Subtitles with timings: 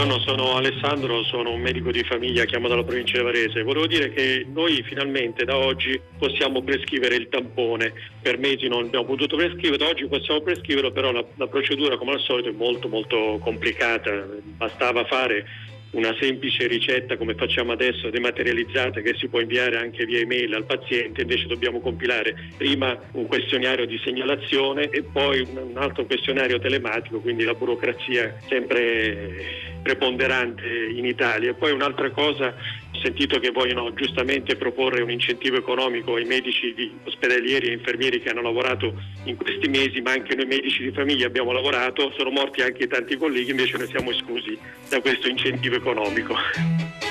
[0.00, 3.62] Buongiorno, sono Alessandro, sono un medico di famiglia, chiamo dalla provincia di Varese.
[3.62, 7.92] Volevo dire che noi finalmente da oggi possiamo prescrivere il tampone.
[8.22, 12.20] Per mesi non abbiamo potuto prescriverlo, oggi possiamo prescriverlo, però la, la procedura come al
[12.20, 14.26] solito è molto molto complicata.
[14.56, 15.44] Bastava fare
[15.92, 20.64] una semplice ricetta come facciamo adesso dematerializzata che si può inviare anche via email al
[20.64, 27.20] paziente, invece dobbiamo compilare prima un questionario di segnalazione e poi un altro questionario telematico,
[27.20, 31.54] quindi la burocrazia sempre preponderante in Italia.
[31.54, 32.54] Poi un'altra cosa,
[33.02, 38.42] sentito che vogliono giustamente proporre un incentivo economico ai medici ospedalieri e infermieri che hanno
[38.42, 42.86] lavorato in questi mesi, ma anche noi medici di famiglia abbiamo lavorato, sono morti anche
[42.86, 47.09] tanti colleghi, invece noi siamo esclusi da questo incentivo economico.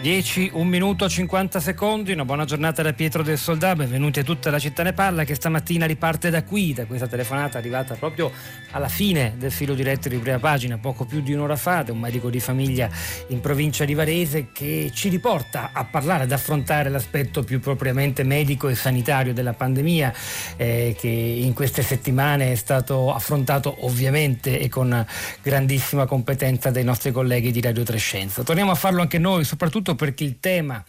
[0.00, 4.50] 10, 1 minuto 50 secondi, una buona giornata da Pietro del Soldà, benvenuti a tutta
[4.50, 8.32] la città ne parla che stamattina riparte da qui, da questa telefonata arrivata proprio
[8.70, 11.98] alla fine del filo diretto di prima pagina, poco più di un'ora fa, da un
[11.98, 12.88] medico di famiglia
[13.28, 18.68] in provincia di Varese che ci riporta a parlare, ad affrontare l'aspetto più propriamente medico
[18.68, 20.14] e sanitario della pandemia
[20.56, 25.06] eh, che in queste settimane è stato affrontato ovviamente e con
[25.42, 28.42] grandissima competenza dai nostri colleghi di Radio Trescenza.
[28.42, 30.82] Torniamo a farlo anche noi, soprattutto soprattutto perché il tema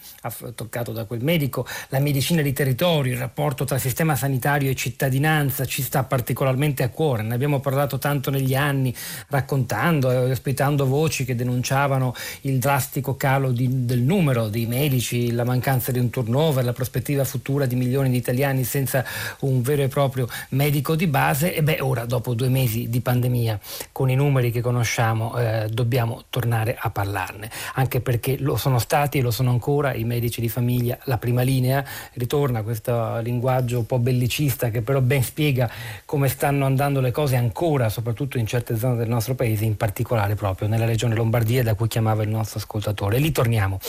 [0.56, 5.66] toccato da quel medico, la medicina di territorio, il rapporto tra sistema sanitario e cittadinanza
[5.66, 7.24] ci sta particolarmente a cuore.
[7.24, 8.94] Ne abbiamo parlato tanto negli anni,
[9.30, 15.44] raccontando e ospitando voci che denunciavano il drastico calo di, del numero dei medici, la
[15.44, 19.04] mancanza di un turnover, la prospettiva futura di milioni di italiani senza
[19.42, 21.56] un vero e proprio medico di base.
[21.56, 23.60] E beh, ora, dopo due mesi di pandemia,
[23.92, 28.91] con i numeri che conosciamo, eh, dobbiamo tornare a parlarne, anche perché lo sono stati
[28.92, 31.82] stati e lo sono ancora i medici di famiglia, la prima linea,
[32.16, 35.72] ritorna questo linguaggio un po' bellicista che però ben spiega
[36.04, 40.36] come stanno andando le cose ancora, soprattutto in certe zone del nostro paese, in particolare
[40.36, 43.18] proprio nella regione Lombardia da cui chiamava il nostro ascoltatore.
[43.18, 43.80] Lì torniamo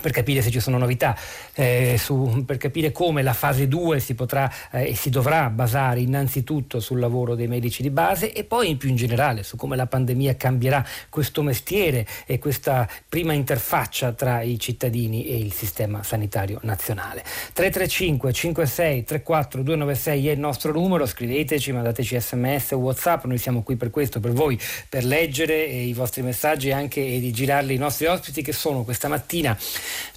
[0.00, 1.16] per capire se ci sono novità,
[1.54, 6.00] eh, su, per capire come la fase 2 si potrà eh, e si dovrà basare
[6.00, 9.76] innanzitutto sul lavoro dei medici di base e poi in più in generale su come
[9.76, 16.02] la pandemia cambierà questo mestiere e questa prima interfaccia tra i cittadini e il sistema
[16.02, 17.22] sanitario nazionale.
[17.52, 23.62] 335 56 34 296 è il nostro numero, scriveteci, mandateci sms o whatsapp, noi siamo
[23.62, 24.58] qui per questo, per voi,
[24.88, 28.84] per leggere eh, i vostri messaggi e anche di girarli ai nostri ospiti che sono
[28.84, 29.56] questa mattina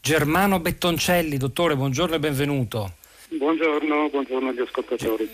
[0.02, 2.94] Germano Bettoncelli, dottore, buongiorno e benvenuto.
[3.30, 5.30] Buongiorno, buongiorno agli ascoltatori.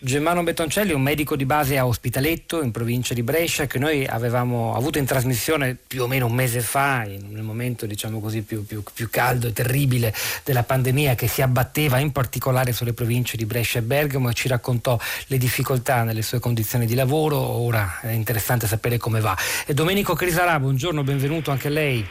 [0.00, 4.06] Germano Bettoncelli è un medico di base a Ospitaletto, in provincia di Brescia, che noi
[4.06, 8.64] avevamo avuto in trasmissione più o meno un mese fa, nel momento diciamo così, più,
[8.64, 10.14] più, più, caldo e terribile
[10.44, 14.46] della pandemia che si abbatteva in particolare sulle province di Brescia e Bergamo e ci
[14.46, 14.96] raccontò
[15.26, 17.36] le difficoltà nelle sue condizioni di lavoro.
[17.36, 19.36] Ora è interessante sapere come va.
[19.66, 22.06] E Domenico Crisarà, buongiorno, benvenuto anche a lei.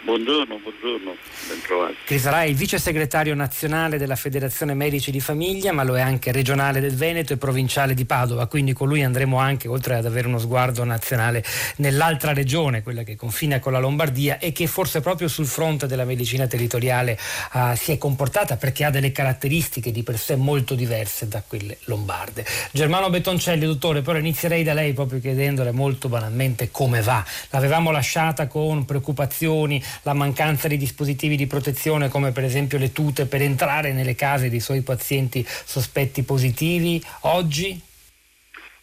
[0.00, 1.16] Buongiorno, buongiorno,
[1.48, 1.94] ben trovato.
[2.04, 6.30] Crisarà è il vice segretario nazionale della Federazione Medici di Famiglia, ma lo è anche
[6.30, 10.28] regionale del Veneto e provinciale di Padova, quindi con lui andremo anche, oltre ad avere
[10.28, 11.44] uno sguardo nazionale,
[11.76, 16.04] nell'altra regione, quella che confina con la Lombardia e che forse proprio sul fronte della
[16.04, 17.18] medicina territoriale
[17.54, 21.76] uh, si è comportata perché ha delle caratteristiche di per sé molto diverse da quelle
[21.84, 22.46] lombarde.
[22.70, 27.22] Germano Bettoncelli, dottore, però inizierei da lei proprio chiedendole molto banalmente come va.
[27.50, 33.26] L'avevamo lasciata con preoccupazioni la mancanza di dispositivi di protezione come per esempio le tute
[33.26, 37.80] per entrare nelle case dei suoi pazienti sospetti positivi oggi?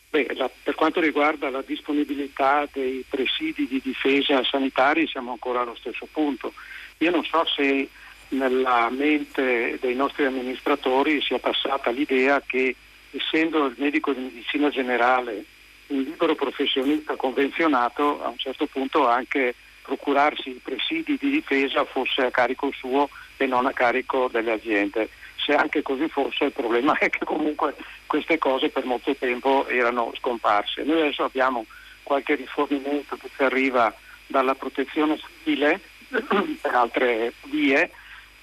[0.09, 5.75] Beh, la, per quanto riguarda la disponibilità dei presidi di difesa sanitari siamo ancora allo
[5.75, 6.53] stesso punto.
[6.99, 7.89] Io non so se
[8.29, 12.75] nella mente dei nostri amministratori sia passata l'idea che
[13.11, 15.43] essendo il medico di medicina generale
[15.87, 19.53] un libero professionista convenzionato, a un certo punto anche
[19.85, 25.09] procurarsi i presidi di difesa fosse a carico suo e non a carico delle aziende.
[25.35, 27.75] Se anche così fosse il problema è che comunque
[28.07, 30.83] queste cose per molto tempo erano scomparse.
[30.83, 31.65] Noi adesso abbiamo
[32.03, 33.93] qualche rifornimento che ci arriva
[34.27, 35.79] dalla protezione civile
[36.09, 37.89] per altre vie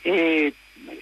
[0.02, 0.54] e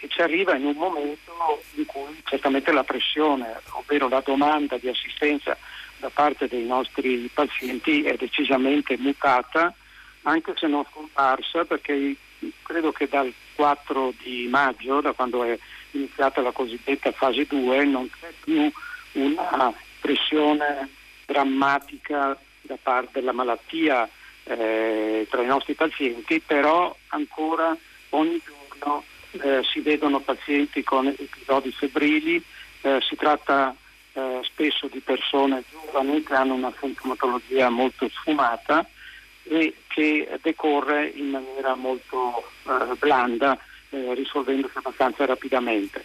[0.08, 5.56] ci arriva in un momento in cui certamente la pressione, ovvero la domanda di assistenza
[5.98, 9.74] da parte dei nostri pazienti è decisamente mutata
[10.22, 12.16] anche se non scomparsa, perché
[12.62, 15.58] credo che dal 4 di maggio, da quando è
[15.92, 18.70] iniziata la cosiddetta fase 2, non c'è più
[19.12, 20.88] una pressione
[21.26, 24.08] drammatica da parte della malattia
[24.44, 27.76] eh, tra i nostri pazienti, però ancora
[28.10, 32.42] ogni giorno eh, si vedono pazienti con episodi febbrili,
[32.82, 33.74] eh, si tratta
[34.12, 38.86] eh, spesso di persone giovani che hanno una sintomatologia molto sfumata
[39.44, 43.58] e che decorre in maniera molto eh, blanda,
[43.90, 46.04] eh, risolvendosi abbastanza rapidamente.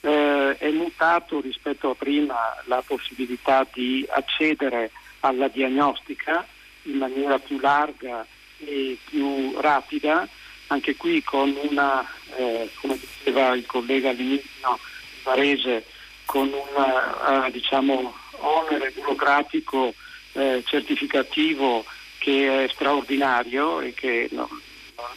[0.00, 4.90] Eh, è mutato rispetto a prima la possibilità di accedere
[5.20, 6.44] alla diagnostica
[6.82, 8.26] in maniera più larga
[8.58, 10.26] e più rapida,
[10.68, 12.04] anche qui con una,
[12.36, 14.78] eh, come diceva il collega all'inizio,
[15.22, 15.84] Varese,
[16.24, 19.94] con un uh, diciamo, onere burocratico
[20.32, 21.84] eh, certificativo
[22.22, 24.46] che è straordinario e che non,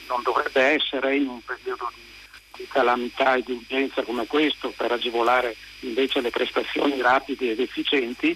[0.08, 2.02] non, dovrebbe essere in un periodo di,
[2.58, 8.36] di calamità e di urgenza come questo per agevolare invece le prestazioni rapide ed efficienti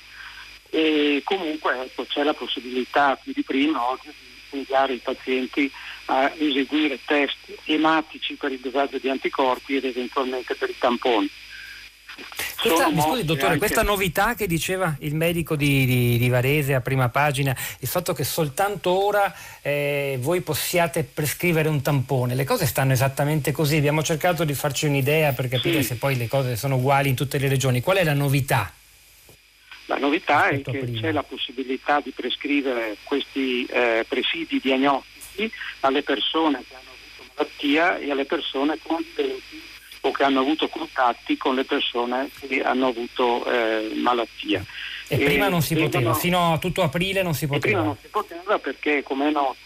[0.69, 4.13] e comunque ecco, c'è la possibilità più di prima oggi
[4.51, 5.71] di inviare i pazienti
[6.06, 11.27] a eseguire test ematici per il dosaggio di anticorpi ed eventualmente per i tamponi.
[12.62, 13.60] Questa, mi scusi dottore, anche...
[13.60, 18.13] questa novità che diceva il medico di, di, di, Varese a prima pagina, il fatto
[18.13, 24.04] che soltanto ora eh, voi possiate prescrivere un tampone, le cose stanno esattamente così, abbiamo
[24.04, 25.89] cercato di farci un'idea per capire sì.
[25.89, 28.74] se poi le cose sono uguali in tutte le regioni, qual è la novità?
[29.86, 31.00] La novità è che prima.
[31.00, 37.98] c'è la possibilità di prescrivere questi eh, presidi diagnostici alle persone che hanno avuto malattia
[37.98, 39.62] e alle persone contenti
[40.01, 44.63] o che hanno avuto contatti con le persone che hanno avuto eh, malattia.
[45.07, 47.66] E, e, prima non si poteva, fino a tutto aprile non si poteva.
[47.66, 49.57] prima non si poteva perché, come è noto,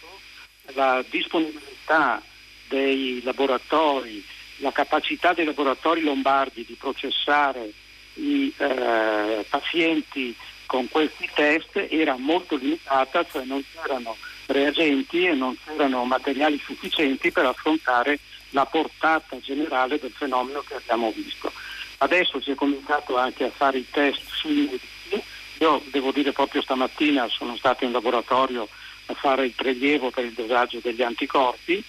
[0.72, 2.22] la disponibilità
[2.68, 4.24] dei laboratori,
[4.56, 7.70] la capacità dei laboratori lombardi di processare
[8.14, 10.34] i eh, pazienti
[10.66, 14.16] con questi test era molto limitata, cioè non c'erano
[14.46, 18.18] reagenti e non c'erano materiali sufficienti per affrontare
[18.54, 21.52] la portata generale del fenomeno che abbiamo visto.
[21.98, 25.22] Adesso si è cominciato anche a fare i test sui medici.
[25.58, 28.68] Io devo dire proprio stamattina sono stato in laboratorio
[29.06, 31.82] a fare il prelievo per il dosaggio degli anticorpi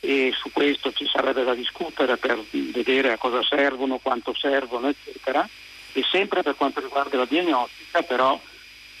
[0.00, 5.48] e su questo ci sarebbe da discutere per vedere a cosa servono, quanto servono, eccetera.
[5.92, 8.38] E sempre per quanto riguarda la diagnostica, però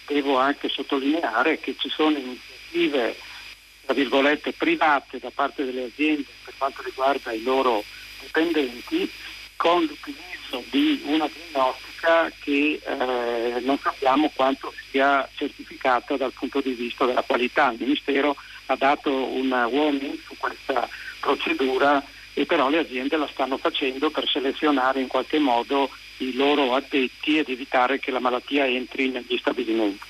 [0.06, 3.16] devo anche sottolineare che ci sono iniziative
[3.86, 7.84] tra virgolette, private da parte delle aziende per quanto riguarda i loro
[8.20, 9.08] dipendenti
[9.54, 16.72] con l'utilizzo di una diagnostica che eh, non sappiamo quanto sia certificata dal punto di
[16.72, 17.70] vista della qualità.
[17.70, 18.36] Il Ministero
[18.66, 20.88] ha dato un warning su questa
[21.20, 22.02] procedura
[22.34, 27.38] e però le aziende la stanno facendo per selezionare in qualche modo i loro addetti
[27.38, 30.04] ed evitare che la malattia entri negli stabilimenti.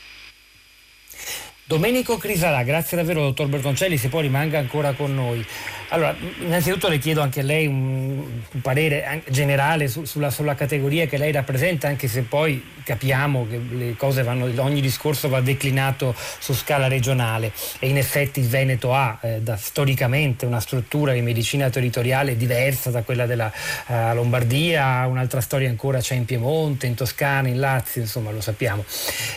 [1.69, 5.45] Domenico Crisalà, grazie davvero dottor Bertoncelli, se poi rimanga ancora con noi.
[5.89, 8.19] Allora, innanzitutto le chiedo anche a lei un,
[8.53, 13.61] un parere generale su, sulla, sulla, categoria che lei rappresenta, anche se poi capiamo che
[13.69, 18.95] le cose vanno, ogni discorso va declinato su scala regionale e in effetti il Veneto
[18.95, 23.53] ha eh, da, storicamente una struttura di medicina territoriale diversa da quella della
[23.89, 28.85] uh, Lombardia, un'altra storia ancora c'è in Piemonte, in Toscana, in Lazio, insomma lo sappiamo.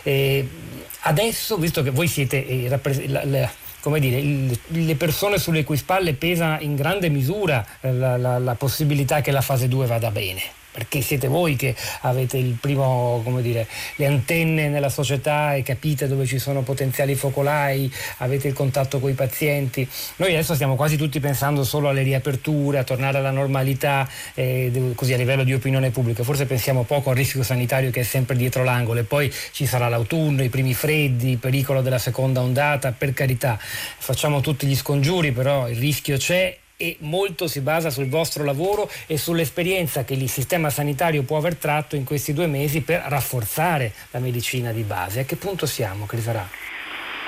[0.03, 2.69] E adesso, visto che voi siete eh,
[3.07, 3.49] la, la,
[3.81, 9.21] come dire, il, le persone sulle cui spalle pesa in grande misura la, la possibilità
[9.21, 10.41] che la fase 2 vada bene
[10.79, 13.67] perché siete voi che avete il primo, come dire,
[13.97, 19.09] le antenne nella società e capite dove ci sono potenziali focolai, avete il contatto con
[19.09, 19.85] i pazienti.
[20.17, 25.13] Noi adesso stiamo quasi tutti pensando solo alle riaperture, a tornare alla normalità, eh, così
[25.13, 26.23] a livello di opinione pubblica.
[26.23, 29.89] Forse pensiamo poco al rischio sanitario che è sempre dietro l'angolo e poi ci sarà
[29.89, 33.59] l'autunno, i primi freddi, il pericolo della seconda ondata, per carità.
[33.59, 38.89] Facciamo tutti gli scongiuri, però il rischio c'è e molto si basa sul vostro lavoro
[39.05, 43.91] e sull'esperienza che il sistema sanitario può aver tratto in questi due mesi per rafforzare
[44.11, 45.19] la medicina di base.
[45.19, 46.47] A che punto siamo, Crisarà?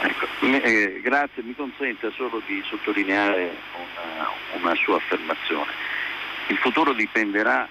[0.03, 0.25] Ecco,
[0.63, 4.29] eh, grazie, mi consente solo di sottolineare una,
[4.61, 5.71] una sua affermazione.
[6.47, 7.67] Il futuro dipenderà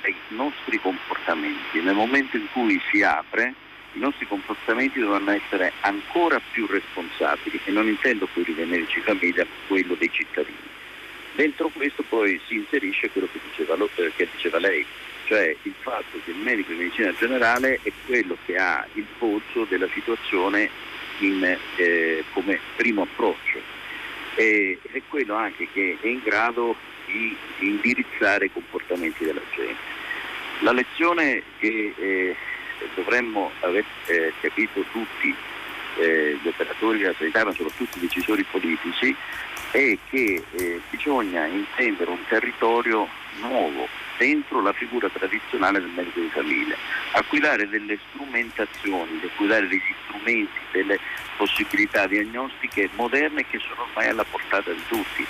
[0.00, 1.82] dai nostri comportamenti.
[1.82, 3.52] Nel momento in cui si apre,
[3.92, 9.94] i nostri comportamenti dovranno essere ancora più responsabili e non intendo dei medici famiglia, quello
[9.94, 10.67] dei cittadini.
[11.38, 14.84] Dentro questo poi si inserisce quello che diceva, eh, che diceva lei,
[15.26, 19.64] cioè il fatto che il medico di medicina generale è quello che ha il polso
[19.68, 20.68] della situazione
[21.20, 23.60] in, eh, come primo approccio
[24.34, 26.74] e è quello anche che è in grado
[27.06, 29.76] di indirizzare i comportamenti della gente.
[30.62, 32.36] La lezione che eh,
[32.96, 35.32] dovremmo aver eh, capito tutti
[35.98, 39.14] eh, gli operatori della sanità, ma soprattutto i decisori politici,
[39.70, 43.08] è che eh, bisogna intendere un territorio
[43.40, 46.76] nuovo dentro la figura tradizionale del medico di famiglia,
[47.12, 50.98] a cui dare delle strumentazioni, a cui dare degli strumenti, delle
[51.36, 55.24] possibilità diagnostiche moderne che sono ormai alla portata di tutti.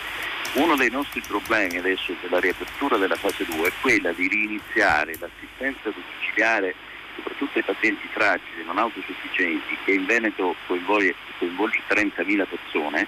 [0.55, 5.91] Uno dei nostri problemi adesso della riapertura della fase 2 è quella di riniziare l'assistenza
[5.91, 6.75] domiciliare
[7.19, 13.07] soprattutto ai pazienti fragili, non autosufficienti, che in Veneto coinvolge, coinvolge 30.000 persone,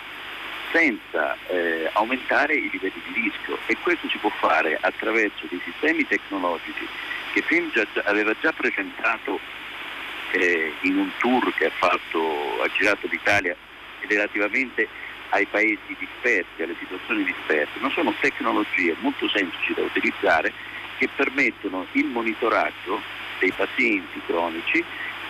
[0.72, 3.58] senza eh, aumentare i livelli di rischio.
[3.66, 6.86] E questo si può fare attraverso dei sistemi tecnologici
[7.32, 9.38] che FIM già, aveva già presentato
[10.32, 13.56] eh, in un tour che ha, fatto, ha girato l'Italia
[14.06, 14.88] relativamente
[15.30, 20.52] ai paesi dispersi, alle situazioni disperse, ma sono tecnologie molto semplici da utilizzare
[20.98, 23.00] che permettono il monitoraggio
[23.38, 24.84] dei pazienti cronici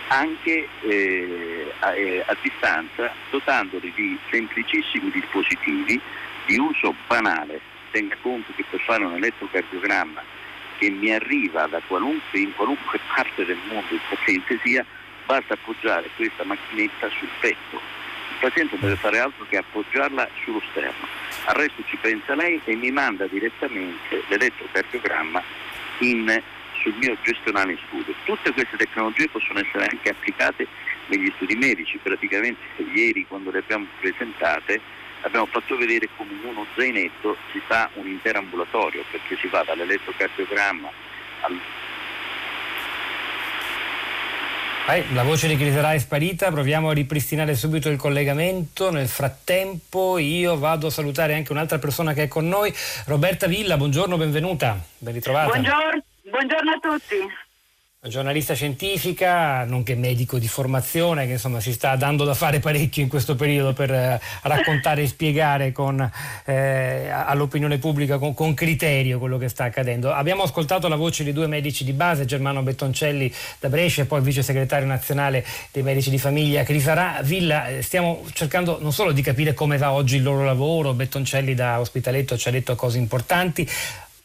[0.07, 5.99] anche eh, a, eh, a, distanza dotandoli di semplicissimi dispositivi
[6.45, 7.59] di uso banale.
[7.91, 10.23] Tenga conto che per fare un elettrocardiogramma
[10.77, 14.85] che mi arriva da qualunque, in qualunque parte del mondo il paziente sia,
[15.25, 17.75] basta appoggiare questa macchinetta sul petto.
[17.75, 21.07] Il paziente non deve fare altro che appoggiarla sullo sterno.
[21.45, 25.43] Al resto ci pensa lei e mi manda direttamente l'elettrocardiogramma
[25.99, 26.41] in
[26.81, 28.13] sul mio gestionale in studio.
[28.25, 30.67] Tutte queste tecnologie possono essere anche applicate
[31.07, 32.59] negli studi medici, praticamente
[32.93, 34.79] ieri quando le abbiamo presentate
[35.21, 39.63] abbiamo fatto vedere come in uno zainetto si fa un intero ambulatorio perché si va
[39.63, 40.89] dall'elettrocardiogramma
[41.41, 41.59] al
[45.13, 48.91] la voce di Criserà è sparita, proviamo a ripristinare subito il collegamento.
[48.91, 52.73] Nel frattempo io vado a salutare anche un'altra persona che è con noi,
[53.05, 55.51] Roberta Villa, buongiorno, benvenuta, ben ritrovata.
[55.51, 56.03] Buongiorno.
[56.31, 57.15] Buongiorno a tutti.
[58.03, 63.09] Giornalista scientifica, nonché medico di formazione, che insomma si sta dando da fare parecchio in
[63.09, 66.09] questo periodo per eh, raccontare e spiegare con,
[66.45, 70.11] eh, all'opinione pubblica con, con, criterio quello che sta accadendo.
[70.11, 74.19] Abbiamo ascoltato la voce di due medici di base, Germano Bettoncelli da Brescia e poi
[74.19, 77.19] il vice segretario nazionale dei medici di famiglia Crisarà.
[77.21, 81.53] Villa, eh, stiamo cercando non solo di capire come va oggi il loro lavoro, Bettoncelli
[81.53, 83.69] da Ospitaletto ci ha detto cose importanti,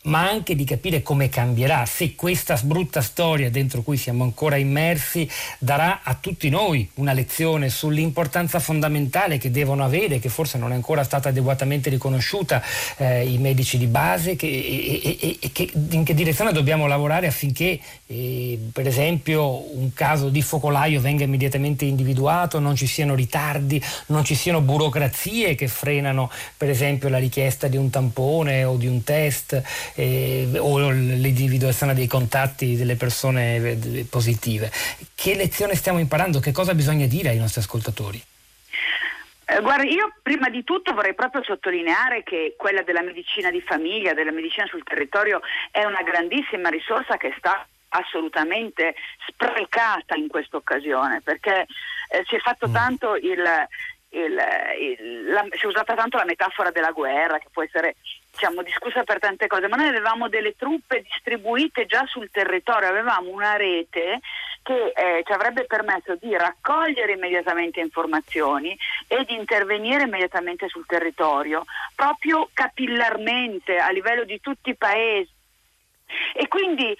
[0.06, 5.28] ma anche di capire come cambierà, se questa brutta storia dentro cui siamo ancora immersi
[5.58, 10.74] darà a tutti noi una lezione sull'importanza fondamentale che devono avere, che forse non è
[10.74, 12.62] ancora stata adeguatamente riconosciuta,
[12.96, 17.26] eh, i medici di base, che, e, e, e che, in che direzione dobbiamo lavorare
[17.26, 23.82] affinché eh, per esempio un caso di focolaio venga immediatamente individuato, non ci siano ritardi,
[24.06, 28.86] non ci siano burocrazie che frenano per esempio la richiesta di un tampone o di
[28.86, 29.62] un test
[29.96, 34.70] eh, o l'individuazione dei contatti delle persone eh, positive.
[35.14, 36.38] Che lezione stiamo imparando?
[36.38, 38.22] Che cosa bisogna dire ai nostri ascoltatori?
[39.48, 44.12] Eh, guarda, io prima di tutto vorrei proprio sottolineare che quella della medicina di famiglia,
[44.12, 48.94] della medicina sul territorio, è una grandissima risorsa che sta assolutamente
[49.28, 51.66] sprecata in questa occasione perché
[52.10, 52.72] eh, si è fatto mm.
[52.72, 53.42] tanto il,
[54.10, 54.38] il,
[54.80, 57.94] il, la, si è usata tanto la metafora della guerra che può essere
[58.36, 63.30] diciamo, discussa per tante cose, ma noi avevamo delle truppe distribuite già sul territorio, avevamo
[63.30, 64.20] una rete
[64.62, 68.76] che eh, ci avrebbe permesso di raccogliere immediatamente informazioni
[69.08, 71.64] e di intervenire immediatamente sul territorio,
[71.94, 75.32] proprio capillarmente a livello di tutti i paesi.
[76.34, 76.94] E quindi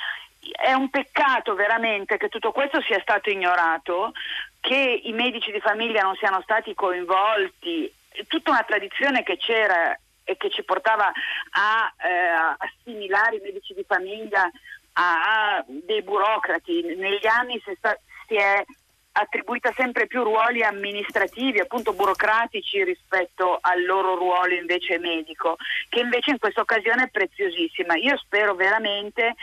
[0.53, 4.13] è un peccato veramente che tutto questo sia stato ignorato,
[4.61, 7.93] che i medici di famiglia non siano stati coinvolti,
[8.27, 13.85] tutta una tradizione che c'era e che ci portava a eh, assimilare i medici di
[13.87, 14.51] famiglia
[14.95, 16.83] a, a dei burocrati.
[16.97, 18.65] Negli anni si, sta, si è
[19.13, 25.57] attribuita sempre più ruoli amministrativi, appunto burocratici rispetto al loro ruolo invece medico,
[25.89, 27.95] che invece in questa occasione è preziosissima.
[27.95, 29.35] Io spero veramente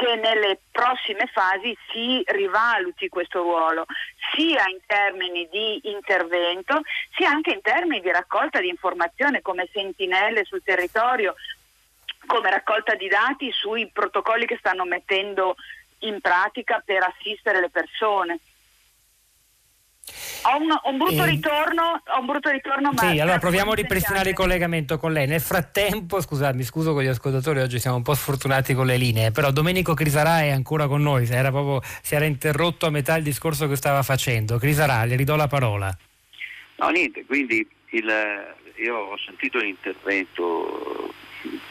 [0.00, 3.84] che nelle prossime fasi si rivaluti questo ruolo,
[4.34, 6.80] sia in termini di intervento,
[7.14, 11.34] sia anche in termini di raccolta di informazione come sentinelle sul territorio,
[12.24, 15.56] come raccolta di dati sui protocolli che stanno mettendo
[15.98, 18.38] in pratica per assistere le persone.
[20.42, 23.10] Ho un, un, brutto, eh, ritorno, ho un brutto ritorno, ma...
[23.10, 25.26] Sì, allora proviamo a ripristinare il collegamento con lei.
[25.26, 28.96] Nel frattempo, scusate, mi scuso con gli ascoltatori, oggi siamo un po' sfortunati con le
[28.96, 32.90] linee, però Domenico Crisarà è ancora con noi, si era, proprio, si era interrotto a
[32.90, 34.58] metà il discorso che stava facendo.
[34.58, 35.96] Crisarà, le ridò la parola.
[36.76, 38.12] No, niente, quindi il,
[38.76, 41.12] io ho sentito l'intervento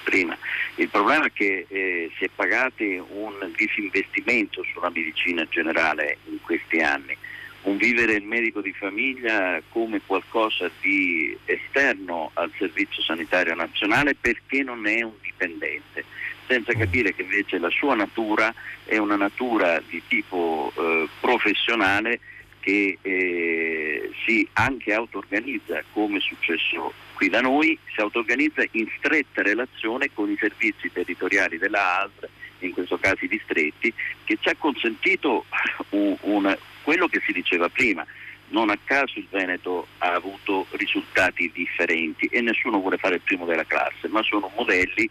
[0.04, 0.38] prima.
[0.76, 6.80] Il problema è che eh, si è pagato un disinvestimento sulla medicina generale in questi
[6.80, 7.16] anni
[7.64, 14.64] un vivere il medico di famiglia come qualcosa di esterno al Servizio Sanitario Nazionale perché
[14.64, 16.06] non è un dipendente,
[16.48, 18.54] senza capire che invece la sua natura
[18.86, 22.20] è una natura di tipo eh, professionale
[22.60, 29.42] che eh, si anche auto-organizza, come è successo qui da noi, si auto-organizza in stretta
[29.42, 34.56] relazione con i servizi territoriali della ASL, in questo caso i distretti, che ci ha
[34.58, 35.46] consentito
[35.90, 38.06] un, un, quello che si diceva prima.
[38.50, 43.46] Non a caso il Veneto ha avuto risultati differenti e nessuno vuole fare il primo
[43.46, 45.10] della classe, ma sono modelli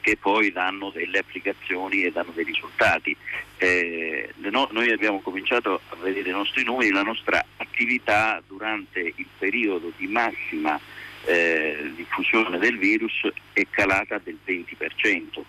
[0.00, 3.14] che poi danno delle applicazioni e danno dei risultati.
[3.58, 9.26] Eh, no, noi abbiamo cominciato a vedere i nostri numeri, la nostra attività durante il
[9.36, 10.80] periodo di massima
[11.24, 15.42] eh, diffusione del virus è calata del 20%,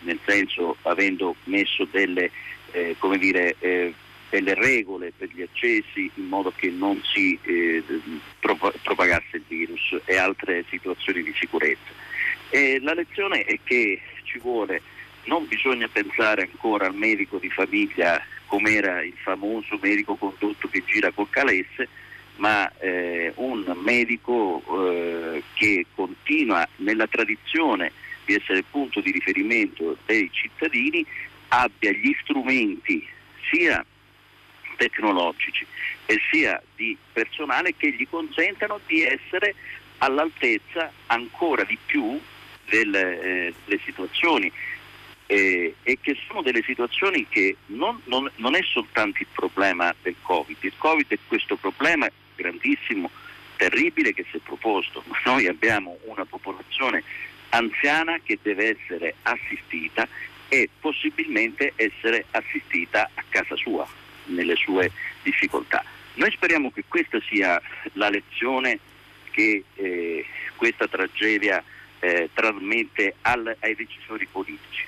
[0.00, 2.30] nel senso avendo messo delle,
[2.72, 3.92] eh, dire, eh,
[4.30, 7.82] delle regole per gli accessi in modo che non si eh,
[8.82, 11.92] propagasse il virus e altre situazioni di sicurezza.
[12.50, 14.82] E la lezione è che ci vuole,
[15.24, 20.82] non bisogna pensare ancora al medico di famiglia come era il famoso medico condotto che
[20.86, 21.88] gira col calesse,
[22.36, 27.92] ma eh, un medico eh, che continua nella tradizione
[28.24, 31.04] di essere il punto di riferimento dei cittadini,
[31.48, 33.06] abbia gli strumenti
[33.50, 33.84] sia
[34.76, 35.66] tecnologici
[36.06, 39.54] e sia di personale che gli consentano di essere
[39.98, 42.20] all'altezza ancora di più
[42.68, 44.52] delle, eh, delle situazioni.
[45.28, 50.14] Eh, e che sono delle situazioni che non, non, non, è soltanto il problema del
[50.22, 53.10] Covid, il Covid è questo problema grandissimo,
[53.56, 57.02] terribile che si è proposto, ma noi abbiamo una popolazione
[57.48, 60.06] anziana che deve essere assistita
[60.48, 63.86] e possibilmente essere assistita a casa sua,
[64.26, 64.90] nelle sue
[65.22, 65.84] difficoltà.
[66.14, 67.60] Noi speriamo che questa sia
[67.94, 68.78] la lezione
[69.30, 70.24] che eh,
[70.56, 71.62] questa tragedia
[72.00, 74.84] eh, trasmette al, ai decisori politici.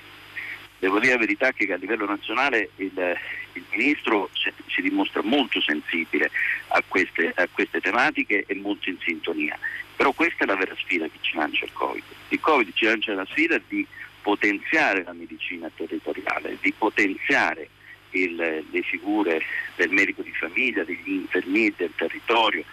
[0.79, 3.17] Devo dire la verità che a livello nazionale il,
[3.53, 6.31] il Ministro si, si, dimostra molto sensibile
[6.67, 9.59] a queste, a queste, tematiche e molto in sintonia.
[9.95, 12.03] Però questa è la vera sfida che ci lancia il Covid.
[12.29, 13.85] Il Covid ci lancia la sfida di
[14.21, 17.69] potenziare la medicina territoriale, di potenziare
[18.11, 19.41] il, le figure
[19.75, 22.63] del medico di famiglia, degli infermieri del territorio,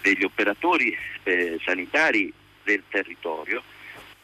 [0.00, 2.32] degli operatori eh, sanitari
[2.62, 3.62] del territorio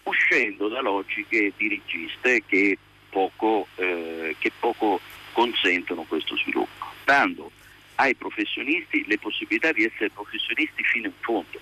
[0.04, 2.76] uscendo da logiche dirigiste che
[3.08, 5.00] poco, eh, che poco
[5.32, 7.50] consentono questo sviluppo, dando
[7.96, 11.60] ai professionisti le possibilità di essere professionisti fino in fondo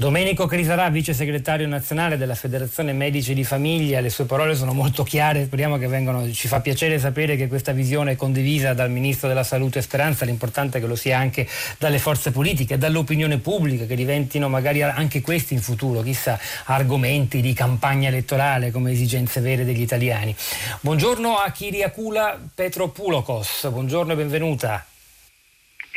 [0.00, 5.02] Domenico Crisarà, vice segretario nazionale della Federazione Medici di Famiglia, le sue parole sono molto
[5.02, 9.26] chiare, speriamo che vengano, ci fa piacere sapere che questa visione è condivisa dal Ministro
[9.26, 13.86] della Salute e Speranza, l'importante è che lo sia anche dalle forze politiche, dall'opinione pubblica,
[13.86, 19.64] che diventino magari anche questi in futuro, chissà, argomenti di campagna elettorale come esigenze vere
[19.64, 20.32] degli italiani.
[20.78, 24.86] Buongiorno a Kiriakula Petropulokos, buongiorno e benvenuta.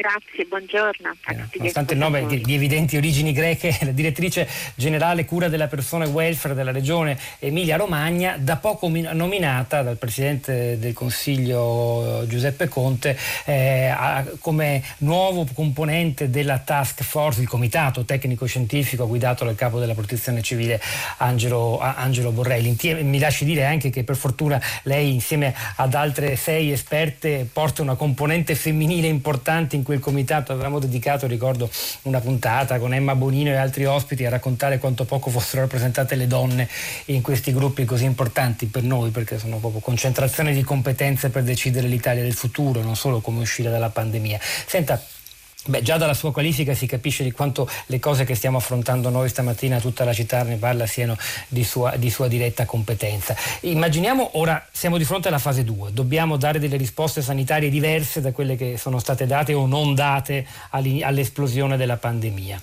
[0.02, 1.16] Grazie, buongiorno.
[1.28, 6.06] Eh, nonostante il nome di, di, evidenti origini greche, la direttrice generale cura della persona
[6.06, 13.94] e welfare della regione Emilia-Romagna, da poco nominata dal Presidente del Consiglio Giuseppe Conte eh,
[13.96, 20.42] a, come nuovo componente della task force, il comitato tecnico-scientifico guidato dal capo della protezione
[20.42, 20.82] civile
[21.18, 22.70] Angelo, Angelo Borrelli.
[22.70, 27.84] Intieme, mi lasci dire anche che per fortuna lei insieme ad altre sei esperte porta
[27.84, 31.70] una componente femminile importante in quel comitato avevamo dedicato, ricordo,
[32.04, 36.28] una puntata con Emma Bonino e altri ospiti a raccontare quanto poco fossero rappresentate le
[36.28, 36.70] donne
[37.06, 41.88] in questi gruppi così importanti per noi, perché sono proprio concentrazione di competenze per decidere
[41.88, 44.40] l'Italia del futuro, non solo come uscire dalla pandemia.
[44.66, 45.02] Senta,
[45.64, 49.30] Beh, già dalla sua qualifica si capisce di quanto le cose che stiamo affrontando noi
[49.30, 51.16] stamattina, tutta la città ne parla, siano
[51.48, 53.36] di sua, di sua, diretta competenza.
[53.62, 58.32] Immaginiamo ora siamo di fronte alla fase 2, dobbiamo dare delle risposte sanitarie diverse da
[58.32, 62.60] quelle che sono state date o non date all'esplosione della pandemia.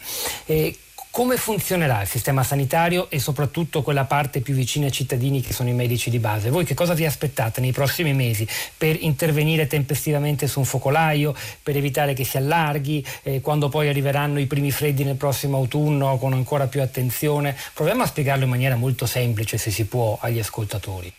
[0.47, 0.77] E
[1.19, 5.69] come funzionerà il sistema sanitario e soprattutto quella parte più vicina ai cittadini che sono
[5.69, 6.49] i medici di base?
[6.49, 11.75] Voi che cosa vi aspettate nei prossimi mesi per intervenire tempestivamente su un focolaio, per
[11.75, 16.35] evitare che si allarghi, eh, quando poi arriveranno i primi freddi nel prossimo autunno con
[16.35, 17.57] ancora più attenzione?
[17.75, 21.13] Proviamo a spiegarlo in maniera molto semplice, se si può, agli ascoltatori.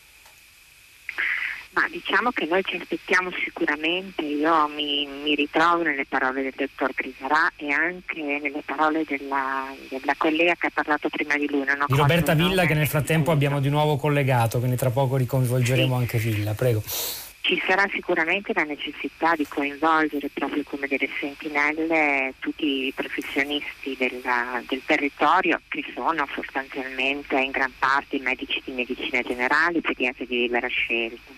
[1.79, 6.93] Ma diciamo che noi ci aspettiamo sicuramente, io mi, mi ritrovo nelle parole del dottor
[6.93, 11.63] Crisarà e anche nelle parole della, della, collega che ha parlato prima di lui.
[11.63, 16.01] di Roberta Villa che nel frattempo abbiamo di nuovo collegato, quindi tra poco riconvolgeremo sì.
[16.01, 16.83] anche Villa, prego.
[16.83, 24.61] ci sarà sicuramente la necessità di coinvolgere proprio come delle sentinelle tutti i professionisti della,
[24.67, 30.39] del territorio che sono sostanzialmente in gran parte i medici di medicina generale, pediatri di
[30.39, 31.31] libera scelta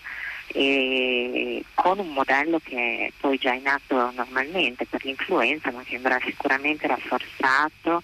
[0.54, 5.96] e con un modello che è poi già in atto normalmente per l'influenza ma che
[5.96, 8.04] andrà sicuramente rafforzato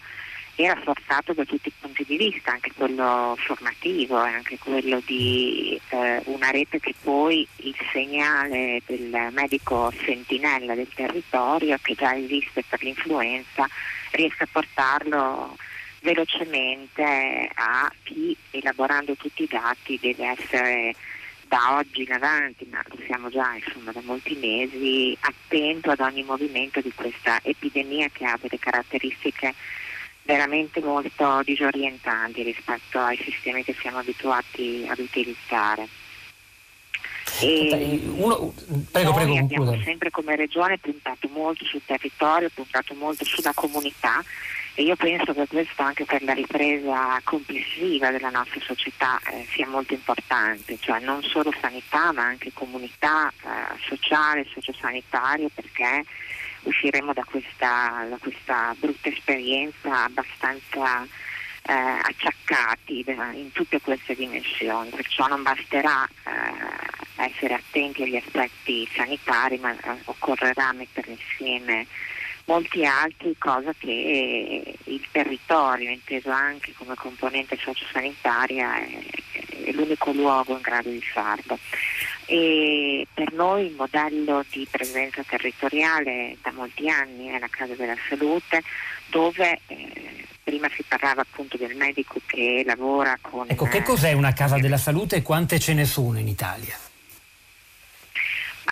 [0.60, 5.80] e rafforzato da tutti i punti di vista, anche quello formativo e anche quello di
[5.90, 12.64] eh, una rete che poi il segnale del medico sentinella del territorio che già esiste
[12.68, 13.68] per l'influenza
[14.12, 15.56] riesca a portarlo
[16.02, 20.96] velocemente a chi elaborando tutti i dati deve essere
[21.48, 26.24] da oggi in avanti, ma lo siamo già insomma, da molti mesi, attento ad ogni
[26.24, 29.54] movimento di questa epidemia che ha delle caratteristiche
[30.24, 35.88] veramente molto disorientanti rispetto ai sistemi che siamo abituati ad utilizzare.
[37.40, 38.54] E Uno,
[38.92, 44.24] prego, prego, abbiamo sempre come regione puntato molto sul territorio, puntato molto sulla comunità
[44.80, 49.66] e io penso che questo anche per la ripresa complessiva della nostra società eh, sia
[49.66, 56.04] molto importante, cioè non solo sanità ma anche comunità eh, sociale, sociosanitario perché
[56.62, 61.04] usciremo da questa, da questa brutta esperienza abbastanza
[61.64, 69.58] eh, acciaccati in tutte queste dimensioni, perciò non basterà eh, essere attenti agli aspetti sanitari,
[69.58, 71.88] ma eh, occorrerà mettere insieme
[72.48, 80.62] molti altri, cosa che il territorio, inteso anche come componente sociosanitaria, è, l'unico luogo in
[80.62, 81.60] grado di farlo.
[82.26, 87.96] E per noi il modello di presenza territoriale da molti anni è la Casa della
[88.10, 88.62] Salute,
[89.08, 93.46] dove eh, prima si parlava appunto del medico che lavora con...
[93.50, 96.87] Ecco, che cos'è una Casa della Salute e quante ce ne sono in Italia?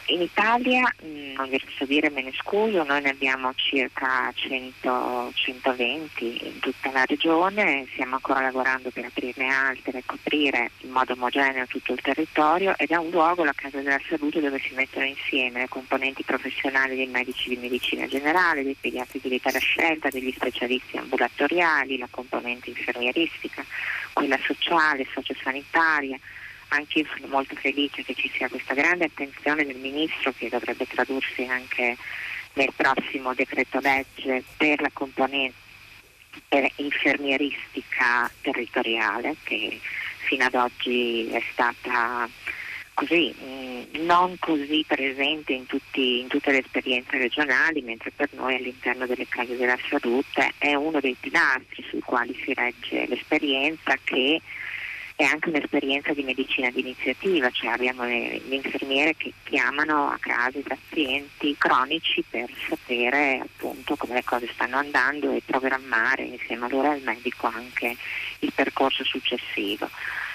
[0.09, 5.31] In Italia, mm, non vi so dire, me ne scuso, noi ne abbiamo circa 100,
[5.33, 11.13] 120 in tutta la regione, stiamo ancora lavorando per aprirne altre e coprire in modo
[11.13, 15.05] omogeneo tutto il territorio ed è un luogo, la Casa della Salute, dove si mettono
[15.05, 20.31] insieme le componenti professionali dei medici di medicina generale, dei pediatri di da scelta, degli
[20.31, 23.65] specialisti ambulatoriali, la componente infermieristica,
[24.13, 26.19] quella sociale, sociosanitaria
[26.75, 30.85] anche io sono molto felice che ci sia questa grande attenzione del Ministro che dovrebbe
[30.85, 31.97] tradursi anche
[32.53, 35.63] nel prossimo decreto legge per la componente
[36.77, 39.79] infermieristica territoriale che
[40.27, 42.27] fino ad oggi è stata
[42.95, 48.55] così, mm, non così presente in, tutti, in, tutte le esperienze regionali, mentre per noi
[48.55, 54.41] all'interno delle case della salute è uno dei pilastri sui quali si regge l'esperienza che
[55.17, 60.17] è anche un'esperienza di medicina di iniziativa, cioè abbiamo le, le, infermiere che chiamano a
[60.19, 66.65] casa i pazienti cronici per sapere appunto come le cose stanno andando e programmare insieme
[66.65, 67.95] a loro al medico anche
[68.39, 69.89] il percorso successivo.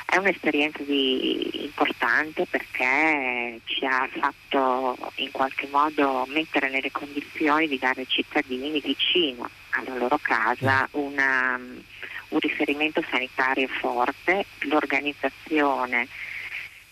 [0.06, 7.78] È un'esperienza di, importante perché ci ha fatto in qualche modo mettere nelle condizioni di
[7.78, 11.60] dare ai cittadini vicino alla loro casa una
[12.30, 16.08] un riferimento sanitario forte, l'organizzazione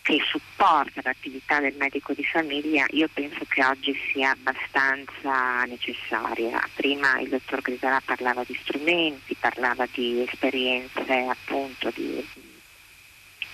[0.01, 6.59] che supporta l'attività del medico di famiglia io penso che oggi sia abbastanza necessaria.
[6.73, 12.25] Prima il dottor Grisarà parlava di strumenti, parlava di esperienze appunto di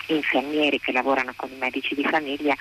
[0.06, 2.54] infermieri che lavorano con i medici di famiglia,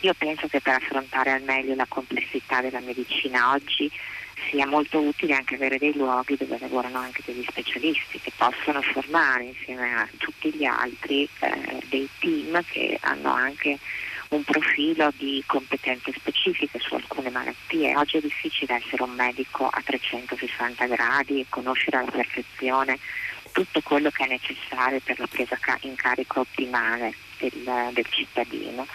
[0.00, 3.90] io penso che per affrontare al meglio la complessità della medicina oggi
[4.50, 9.44] sia molto utile anche avere dei luoghi dove lavorano anche degli specialisti che possono formare
[9.44, 13.78] insieme a tutti gli altri eh, dei team che hanno anche
[14.28, 17.96] un profilo di competenze specifiche su alcune malattie.
[17.96, 22.98] Oggi è difficile essere un medico a 360 gradi e conoscere alla perfezione
[23.52, 28.86] tutto quello che è necessario per la presa in carico ottimale del, del cittadino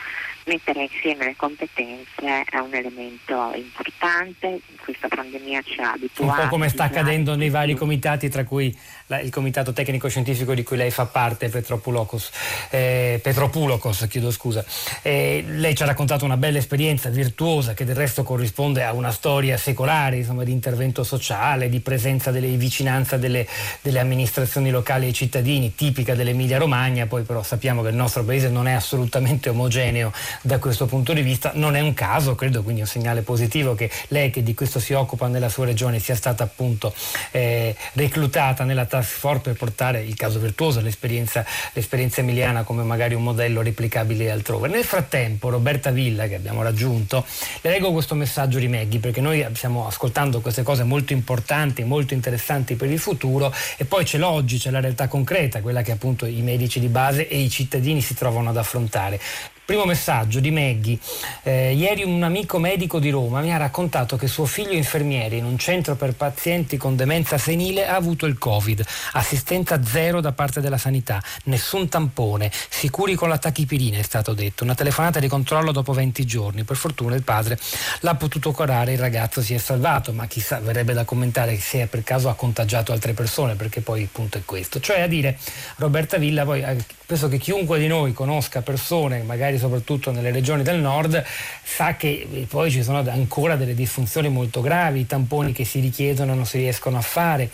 [0.48, 6.42] mettere insieme le competenze è un elemento importante, questa pandemia ci ha abituato.
[6.42, 8.76] Un po' come sta accadendo nei vari comitati, tra cui
[9.08, 12.32] la, il comitato tecnico scientifico di cui lei fa parte, Petropulocos,
[12.70, 14.64] eh, Petropulocos chiedo scusa.
[15.02, 19.12] Eh, lei ci ha raccontato una bella esperienza virtuosa che del resto corrisponde a una
[19.12, 23.46] storia secolare, insomma, di intervento sociale, di presenza delle vicinanza delle,
[23.82, 28.50] delle amministrazioni locali ai cittadini, tipica dell'Emilia Romagna, poi però sappiamo che il nostro paese
[28.50, 31.52] non è assolutamente omogeneo da questo punto di vista.
[31.56, 34.94] Non è un caso, credo quindi un segnale positivo che lei che di questo si
[34.94, 36.94] occupa nella sua regione sia stata appunto
[37.32, 43.14] eh, reclutata nella task force per portare il caso virtuoso, l'esperienza, l'esperienza emiliana come magari
[43.14, 44.68] un modello replicabile altrove.
[44.68, 47.26] Nel frattempo Roberta Villa che abbiamo raggiunto,
[47.62, 52.14] le leggo questo messaggio di Maggie perché noi stiamo ascoltando queste cose molto importanti, molto
[52.14, 56.26] interessanti per il futuro e poi c'è l'oggi, c'è la realtà concreta, quella che appunto
[56.26, 59.20] i medici di base e i cittadini si trovano ad affrontare.
[59.68, 60.98] Primo messaggio di Maggie.
[61.44, 65.44] Eh, ieri un amico medico di Roma mi ha raccontato che suo figlio infermiere in
[65.44, 68.82] un centro per pazienti con demenza senile ha avuto il Covid.
[69.12, 74.64] Assistenza zero da parte della sanità, nessun tampone, sicuri con la tachipirina è stato detto.
[74.64, 76.64] Una telefonata di controllo dopo 20 giorni.
[76.64, 77.60] Per fortuna il padre
[78.00, 82.06] l'ha potuto curare, il ragazzo si è salvato, ma chissà, verrebbe da commentare se per
[82.06, 84.80] caso ha contagiato altre persone, perché poi il punto è questo.
[84.80, 85.38] Cioè a dire,
[85.76, 90.62] Roberta Villa, poi eh, penso che chiunque di noi conosca persone, magari soprattutto nelle regioni
[90.62, 91.24] del nord,
[91.64, 96.36] sa che poi ci sono ancora delle disfunzioni molto gravi, i tamponi che si richiedono
[96.36, 97.50] non si riescono a fare,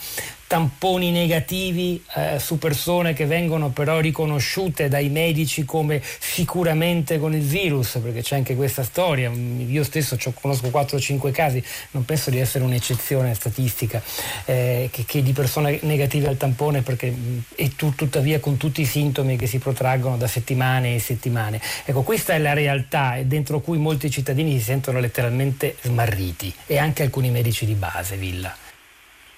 [0.54, 7.42] tamponi negativi eh, su persone che vengono però riconosciute dai medici come sicuramente con il
[7.42, 9.32] virus, perché c'è anche questa storia.
[9.32, 14.00] Io stesso conosco 4-5 casi, non penso di essere un'eccezione statistica,
[14.46, 17.12] eh, che, che, di persone negative al tampone perché,
[17.56, 21.60] e tu, tuttavia con tutti i sintomi che si protraggono da settimane e settimane.
[21.84, 27.02] Ecco, questa è la realtà dentro cui molti cittadini si sentono letteralmente smarriti e anche
[27.02, 28.63] alcuni medici di base, Villa.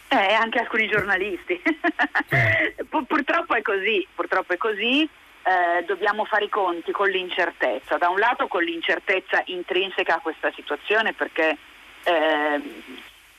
[0.07, 1.61] Eh, anche alcuni giornalisti.
[3.07, 5.07] purtroppo è così, purtroppo è così.
[5.47, 7.97] Eh, dobbiamo fare i conti con l'incertezza.
[7.97, 11.57] Da un lato con l'incertezza intrinseca a questa situazione perché
[12.03, 12.61] eh,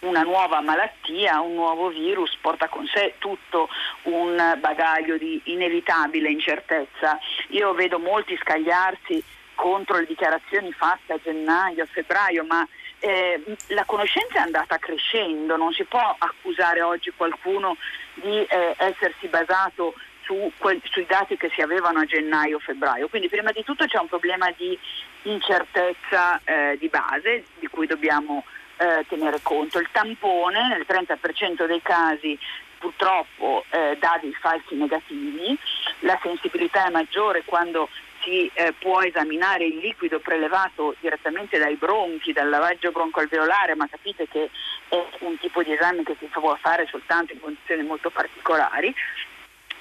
[0.01, 3.69] una nuova malattia, un nuovo virus porta con sé tutto
[4.03, 7.19] un bagaglio di inevitabile incertezza.
[7.49, 9.23] Io vedo molti scagliarsi
[9.55, 12.67] contro le dichiarazioni fatte a gennaio, a febbraio, ma
[13.07, 17.77] eh, la conoscenza è andata crescendo, non si può accusare oggi qualcuno
[18.15, 23.09] di eh, essersi basato su quel, sui dati che si avevano a gennaio-febbraio.
[23.09, 24.77] Quindi prima di tutto c'è un problema di
[25.23, 28.45] incertezza eh, di base di cui dobbiamo
[28.79, 29.79] eh, tenere conto.
[29.79, 32.39] Il tampone nel 30% dei casi
[32.79, 35.57] purtroppo eh, dà dei falsi negativi,
[36.01, 37.89] la sensibilità è maggiore quando
[38.27, 44.27] si eh, può esaminare il liquido prelevato direttamente dai bronchi, dal lavaggio broncoalveolare, ma capite
[44.27, 44.51] che
[44.89, 48.93] è un tipo di esame che si può fare soltanto in condizioni molto particolari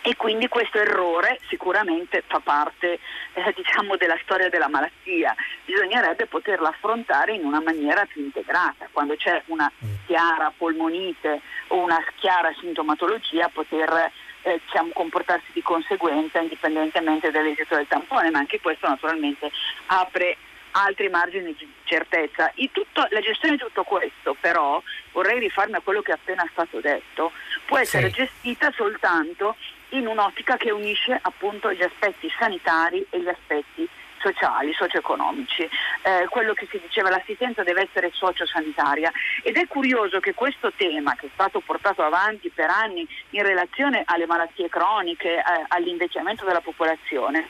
[0.08, 3.00] e quindi questo errore sicuramente fa parte
[3.34, 5.36] eh, diciamo, della storia della malattia.
[5.66, 10.06] Bisognerebbe poterla affrontare in una maniera più integrata, quando c'è una mm.
[10.06, 14.12] chiara polmonite o una chiara sintomatologia poter
[14.46, 19.52] eh, diciamo, comportarsi di conseguenza indipendentemente dall'esito del tampone, ma anche questo naturalmente
[19.88, 20.38] apre
[20.72, 22.54] altri margini di certezza.
[22.72, 24.82] Tutto, la gestione di tutto questo però,
[25.12, 27.32] vorrei rifarmi a quello che è appena stato detto,
[27.66, 28.18] può essere sì.
[28.18, 29.56] gestita soltanto
[29.90, 33.88] in un'ottica che unisce appunto gli aspetti sanitari e gli aspetti
[34.26, 35.70] sociali, socio-economici.
[36.02, 39.12] Eh, quello che si diceva, l'assistenza deve essere socio-sanitaria
[39.44, 44.02] ed è curioso che questo tema che è stato portato avanti per anni in relazione
[44.06, 47.46] alle malattie croniche, eh, all'invecchiamento della popolazione,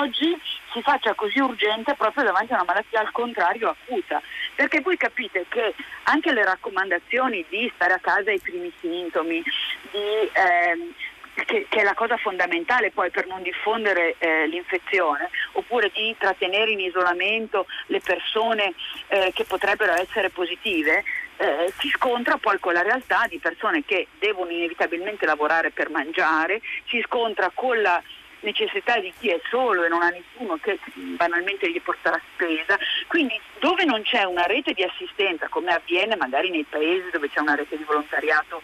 [0.00, 0.40] oggi
[0.72, 4.22] si faccia così urgente proprio davanti a una malattia al contrario acuta.
[4.54, 9.42] Perché voi capite che anche le raccomandazioni di stare a casa ai primi sintomi,
[9.90, 9.98] di
[10.32, 10.92] eh,
[11.34, 16.70] che, che, è la cosa fondamentale poi per non diffondere eh, l'infezione, oppure di trattenere
[16.70, 18.74] in isolamento le persone
[19.08, 21.04] eh, che potrebbero essere positive,
[21.36, 26.60] eh, si scontra poi con la realtà di persone che devono inevitabilmente lavorare per mangiare,
[26.86, 28.02] si scontra con la
[28.42, 32.78] necessità di chi è solo e non ha nessuno che banalmente gli porta la spesa.
[33.06, 37.40] Quindi dove non c'è una rete di assistenza, come avviene magari nei paesi dove c'è
[37.40, 38.62] una rete di volontariato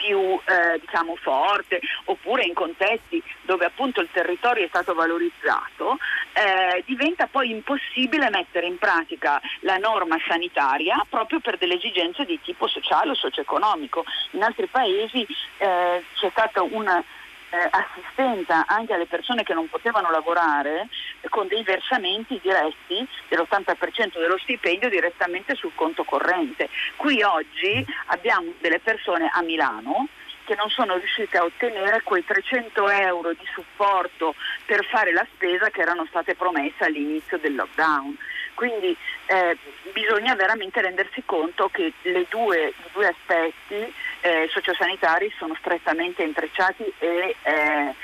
[0.00, 5.98] più eh, diciamo, forte oppure in contesti dove appunto il territorio è stato valorizzato,
[6.32, 12.40] eh, diventa poi impossibile mettere in pratica la norma sanitaria proprio per delle esigenze di
[12.40, 14.04] tipo sociale o socio-economico.
[14.30, 15.26] In altri paesi
[15.58, 17.02] eh, c'è stata una
[17.50, 20.88] eh, assistenza anche alle persone che non potevano lavorare
[21.28, 26.68] con dei versamenti diretti dell'80% dello stipendio direttamente sul conto corrente.
[26.96, 30.08] Qui oggi abbiamo delle persone a Milano
[30.44, 34.34] che non sono riuscite a ottenere quei 300 euro di supporto
[34.66, 38.16] per fare la spesa che erano state promesse all'inizio del lockdown.
[38.54, 39.56] Quindi eh,
[39.92, 47.36] bisogna veramente rendersi conto che due, i due aspetti eh, sociosanitari sono strettamente intrecciati e
[47.42, 47.94] eh,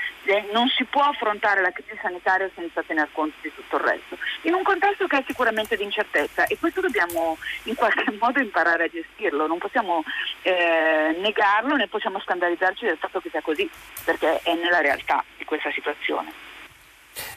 [0.53, 4.55] non si può affrontare la crisi sanitaria senza tener conto di tutto il resto, in
[4.55, 8.89] un contesto che è sicuramente di incertezza e questo dobbiamo in qualche modo imparare a
[8.89, 10.03] gestirlo, non possiamo
[10.43, 13.69] eh, negarlo né possiamo scandalizzarci del fatto che sia così,
[14.05, 16.46] perché è nella realtà di questa situazione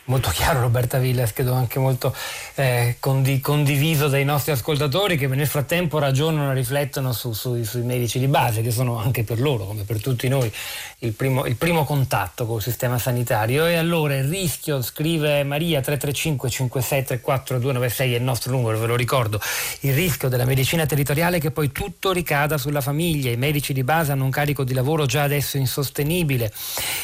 [0.10, 2.14] molto chiaro Roberta Villas, credo anche molto
[2.56, 7.84] eh, condi- condiviso dai nostri ascoltatori che nel frattempo ragionano e riflettono su, su, sui
[7.84, 10.52] medici di base, che sono anche per loro, come per tutti noi,
[11.00, 13.68] il primo, il primo contatto col sistema sanitario.
[13.68, 18.96] E allora il rischio, scrive Maria 335 5634 296 è il nostro numero, ve lo
[18.96, 19.40] ricordo,
[19.82, 24.12] il rischio della medicina territoriale che poi tutto ricada sulla famiglia, i medici di base
[24.12, 26.52] hanno un carico di lavoro già adesso insostenibile,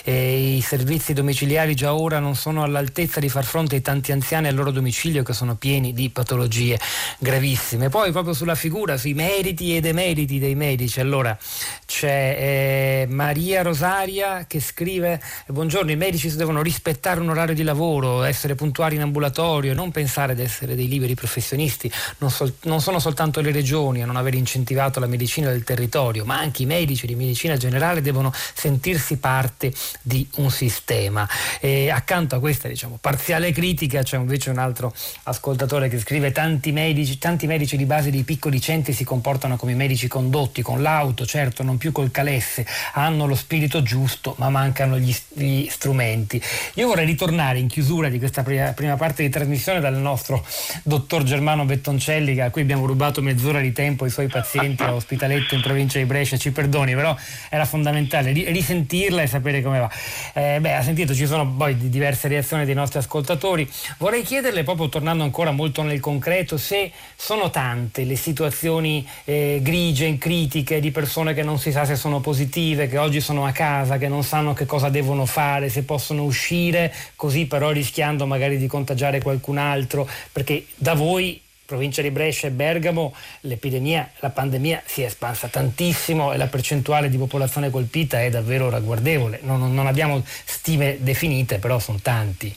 [0.05, 4.47] i servizi domiciliari già ora non sono all'altezza all'altezza di far fronte ai tanti anziani
[4.47, 6.79] al loro domicilio che sono pieni di patologie
[7.19, 7.89] gravissime.
[7.89, 11.37] Poi proprio sulla figura, sui meriti e demeriti dei medici, allora
[11.85, 18.23] c'è eh, Maria Rosaria che scrive buongiorno, i medici devono rispettare un orario di lavoro,
[18.23, 22.99] essere puntuali in ambulatorio, non pensare ad essere dei liberi professionisti, non, sol- non sono
[22.99, 27.05] soltanto le regioni a non aver incentivato la medicina del territorio, ma anche i medici
[27.05, 31.27] di medicina generale devono sentirsi parte di un sistema.
[31.59, 34.93] E accanto a questa diciamo, diciamo, parziale critica, c'è invece un altro
[35.23, 39.71] ascoltatore che scrive tanti medici, tanti medici di base dei piccoli centri si comportano come
[39.71, 44.49] i medici condotti, con l'auto, certo non più col calesse, hanno lo spirito giusto ma
[44.49, 46.41] mancano gli, gli strumenti.
[46.75, 50.45] Io vorrei ritornare in chiusura di questa prima, prima parte di trasmissione dal nostro
[50.83, 55.55] dottor Germano Bettoncelli a cui abbiamo rubato mezz'ora di tempo ai suoi pazienti a Ospitaletto
[55.55, 57.15] in provincia di Brescia, ci perdoni però
[57.49, 59.91] era fondamentale risentirla e sapere come va.
[60.33, 63.69] Eh, beh, ha sentito, ci sono poi diverse reazioni dei nostri ascoltatori.
[63.97, 70.17] Vorrei chiederle, proprio tornando ancora molto nel concreto, se sono tante le situazioni eh, grigie,
[70.17, 73.97] critiche di persone che non si sa se sono positive, che oggi sono a casa,
[73.97, 78.67] che non sanno che cosa devono fare, se possono uscire, così però rischiando magari di
[78.67, 85.01] contagiare qualcun altro, perché da voi provincia di Brescia e Bergamo l'epidemia, la pandemia si
[85.01, 89.39] è espansa tantissimo e la percentuale di popolazione colpita è davvero ragguardevole.
[89.41, 92.55] Non, non abbiamo stime definite, però sono tanti.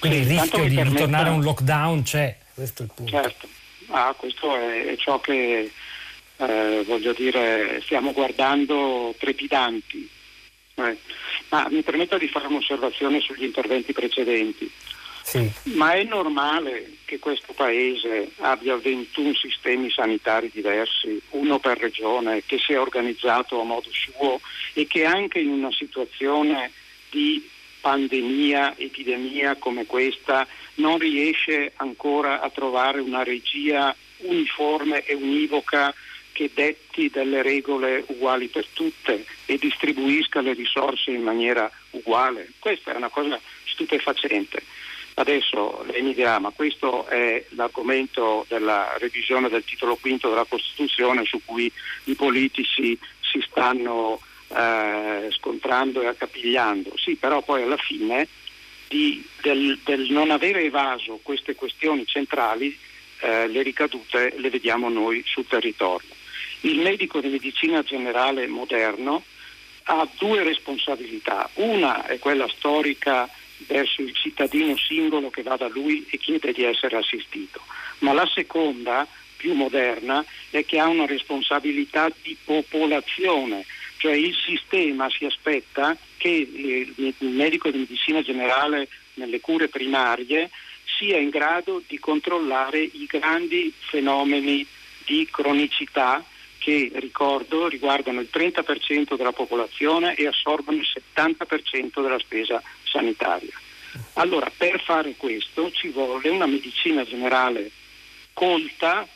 [0.00, 0.90] Quindi il rischio di permetta...
[0.90, 3.10] ritornare a un lockdown c'è, questo è il punto.
[3.10, 3.48] Certo,
[3.88, 5.70] ah, questo è, è, ciò che
[6.36, 10.10] eh, voglio dire, stiamo guardando trepidanti.
[10.76, 10.98] Eh.
[11.50, 14.70] Ma mi permetto di fare un'osservazione sugli interventi precedenti.
[15.24, 15.50] Sì.
[15.74, 22.58] Ma è normale che questo Paese abbia 21 sistemi sanitari diversi, uno per regione, che
[22.58, 24.38] si è organizzato a modo suo
[24.74, 26.70] e che anche in una situazione
[27.10, 27.48] di
[27.80, 35.94] pandemia, epidemia come questa, non riesce ancora a trovare una regia uniforme e univoca
[36.32, 42.50] che detti delle regole uguali per tutte e distribuisca le risorse in maniera uguale.
[42.58, 44.62] Questa è una cosa stupefacente.
[45.14, 51.24] Adesso lei mi dirà, ma questo è l'argomento della revisione del titolo quinto della Costituzione
[51.24, 51.70] su cui
[52.04, 56.94] i politici si stanno eh, scontrando e accapigliando.
[56.96, 58.26] Sì, però poi alla fine
[58.88, 62.76] di, del, del, non avere evaso queste questioni centrali,
[63.20, 66.08] eh, le ricadute le vediamo noi sul territorio.
[66.62, 69.22] Il medico di medicina generale moderno
[69.84, 71.48] ha due responsabilità.
[71.54, 73.28] Una è quella storica
[73.66, 77.60] verso il cittadino singolo che va da lui e chiede di essere assistito,
[77.98, 83.64] ma la seconda, più moderna, è che ha una responsabilità di popolazione,
[83.98, 90.50] cioè il sistema si aspetta che il medico di medicina generale nelle cure primarie
[90.98, 94.66] sia in grado di controllare i grandi fenomeni
[95.04, 96.24] di cronicità
[96.58, 102.62] che, ricordo, riguardano il 30% della popolazione e assorbono il 70% della spesa
[102.94, 103.52] sanitaria.
[104.14, 107.70] Allora, per fare questo ci vuole una medicina generale
[108.32, 109.06] colta,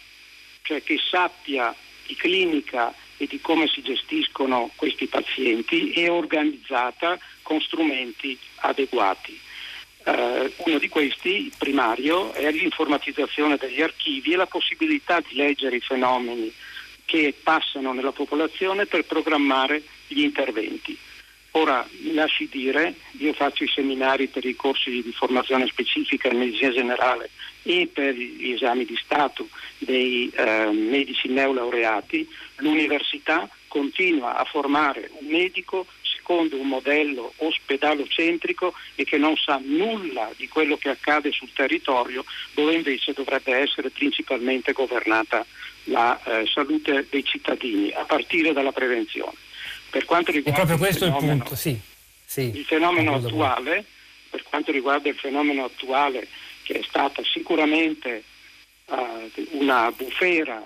[0.63, 1.75] cioè che sappia
[2.07, 9.39] di clinica e di come si gestiscono questi pazienti e organizzata con strumenti adeguati.
[10.05, 15.77] Uh, uno di questi, il primario, è l'informatizzazione degli archivi e la possibilità di leggere
[15.77, 16.51] i fenomeni
[17.05, 20.97] che passano nella popolazione per programmare gli interventi.
[21.59, 26.39] Ora mi lasci dire, io faccio i seminari per i corsi di formazione specifica in
[26.39, 27.31] medicina generale
[27.65, 29.49] e per gli esami di Stato
[29.79, 32.29] dei eh, medici neolaureati,
[32.59, 40.31] l'università continua a formare un medico secondo un modello ospedalocentrico e che non sa nulla
[40.37, 45.45] di quello che accade sul territorio dove invece dovrebbe essere principalmente governata
[45.85, 49.47] la eh, salute dei cittadini a partire dalla prevenzione.
[49.91, 51.79] Per quanto riguarda proprio questo il punto, sì.
[52.25, 53.85] Sì, il fenomeno attuale,
[54.29, 56.29] per quanto riguarda il fenomeno attuale,
[56.63, 58.23] che è stata sicuramente
[58.87, 60.63] uh, una bufera,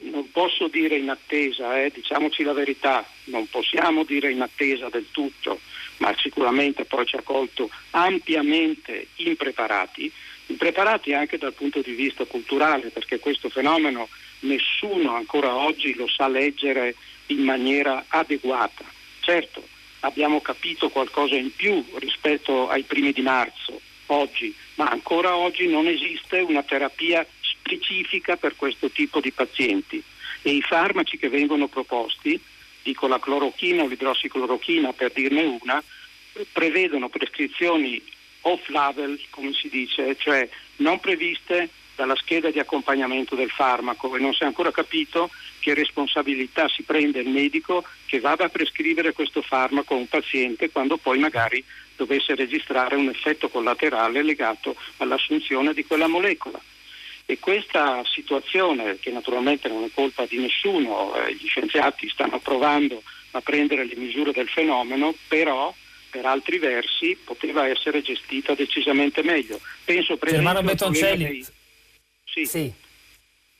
[0.00, 5.06] non posso dire in attesa, eh, diciamoci la verità, non possiamo dire in attesa del
[5.10, 5.60] tutto,
[5.98, 10.10] ma sicuramente poi ci ha colto ampiamente impreparati,
[10.46, 14.08] impreparati anche dal punto di vista culturale, perché questo fenomeno
[14.42, 16.94] nessuno ancora oggi lo sa leggere
[17.26, 18.84] in maniera adeguata.
[19.20, 19.66] Certo,
[20.00, 25.86] abbiamo capito qualcosa in più rispetto ai primi di marzo, oggi, ma ancora oggi non
[25.86, 30.02] esiste una terapia specifica per questo tipo di pazienti
[30.42, 32.38] e i farmaci che vengono proposti,
[32.82, 35.82] dico la clorochina o l'idrossiclorochina per dirne una,
[36.50, 38.02] prevedono prescrizioni
[38.40, 44.32] off-label, come si dice, cioè non previste dalla scheda di accompagnamento del farmaco e non
[44.32, 49.42] si è ancora capito che responsabilità si prende il medico che vada a prescrivere questo
[49.42, 51.64] farmaco a un paziente quando poi magari
[51.96, 56.60] dovesse registrare un effetto collaterale legato all'assunzione di quella molecola.
[57.24, 63.02] E questa situazione, che naturalmente non è colpa di nessuno, eh, gli scienziati stanno provando
[63.32, 65.72] a prendere le misure del fenomeno, però
[66.10, 69.60] per altri versi poteva essere gestita decisamente meglio.
[69.84, 71.24] Penso per Germano Bettoncelli.
[71.24, 71.46] Dei...
[72.34, 72.46] Sì.
[72.46, 72.74] sì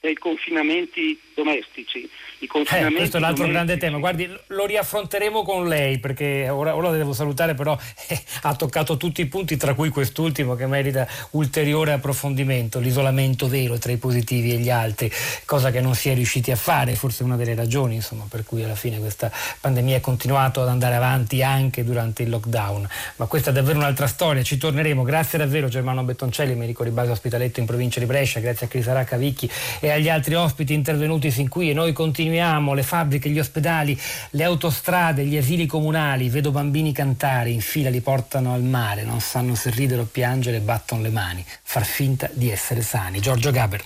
[0.03, 2.11] dei confinamenti domestici.
[2.41, 3.99] I confinamenti eh, questo è l'altro grande tema.
[3.99, 7.79] Guardi, lo riaffronteremo con lei perché ora, ora devo salutare, però
[8.09, 13.79] eh, ha toccato tutti i punti, tra cui quest'ultimo che merita ulteriore approfondimento, l'isolamento vero
[13.79, 15.09] tra i positivi e gli altri,
[15.45, 18.65] cosa che non si è riusciti a fare, forse una delle ragioni insomma, per cui
[18.65, 19.31] alla fine questa
[19.61, 22.89] pandemia è continuata ad andare avanti anche durante il lockdown.
[23.17, 25.05] Ma questa è davvero un'altra storia, ci torneremo.
[25.05, 29.05] Grazie davvero Germano Bettoncelli, medico di base ospitaletto in provincia di Brescia, grazie a Crisara
[29.05, 29.49] Cavicchi
[29.79, 33.99] e agli altri ospiti intervenuti sin qui e noi continuiamo, le fabbriche, gli ospedali,
[34.31, 39.21] le autostrade, gli asili comunali, vedo bambini cantare, in fila li portano al mare, non
[39.21, 43.21] sanno se ridere o piangere, battono le mani, far finta di essere sani.
[43.21, 43.85] Giorgio Gaber.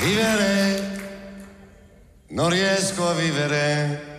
[0.00, 1.02] Vivere,
[2.28, 4.12] non riesco a vivere,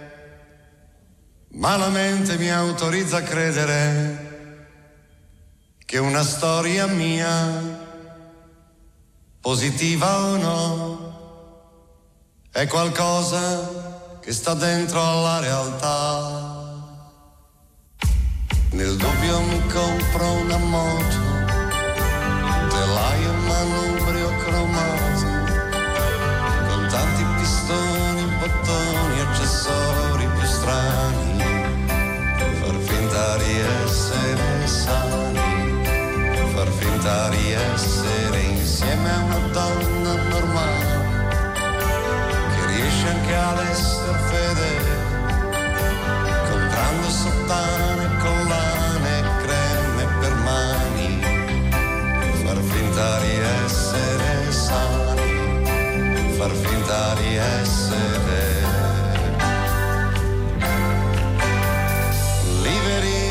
[1.54, 4.34] ma la mente mi autorizza a credere
[5.86, 7.85] che una storia mia
[9.46, 11.14] positiva o no,
[12.52, 16.64] è qualcosa che sta dentro alla realtà.
[18.72, 21.20] Nel dubbio mi compro una moto,
[22.70, 25.28] telaio manubrio cromato,
[26.68, 31.44] con tanti pistoni, bottoni, accessori più strani,
[32.62, 35.45] far finta di essere sani,
[37.06, 41.04] far finta di essere insieme a una donna normale
[42.56, 44.94] che riesce anche ad essere fedele
[46.50, 51.22] comprando sottane, collane creme per mani
[52.44, 53.34] far finta di
[53.64, 58.64] essere sani far finta di essere
[62.64, 63.24] liberi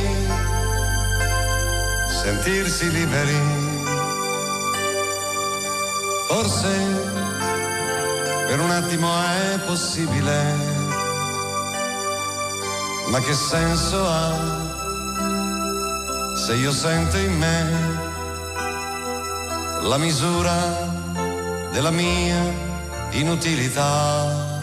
[2.23, 3.64] sentirsi liberi
[6.37, 6.75] Forse
[8.49, 10.43] per un attimo è possibile,
[13.11, 14.33] ma che senso ha
[16.35, 17.67] se io sento in me
[19.83, 20.57] la misura
[21.71, 22.43] della mia
[23.13, 24.54] inutilità?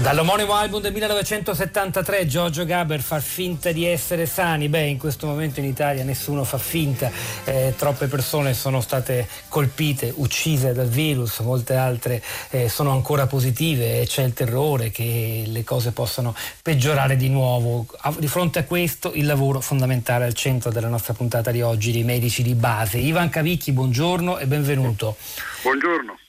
[0.00, 5.60] Dall'omonimo album del 1973 Giorgio Gaber fa finta di essere sani, beh in questo momento
[5.60, 7.10] in Italia nessuno fa finta,
[7.44, 14.00] eh, troppe persone sono state colpite, uccise dal virus, molte altre eh, sono ancora positive
[14.00, 17.84] e c'è il terrore che le cose possano peggiorare di nuovo.
[18.16, 22.04] Di fronte a questo il lavoro fondamentale al centro della nostra puntata di oggi, dei
[22.04, 22.96] medici di base.
[22.96, 25.16] Ivan Cavicchi, buongiorno e benvenuto.
[25.62, 26.19] Buongiorno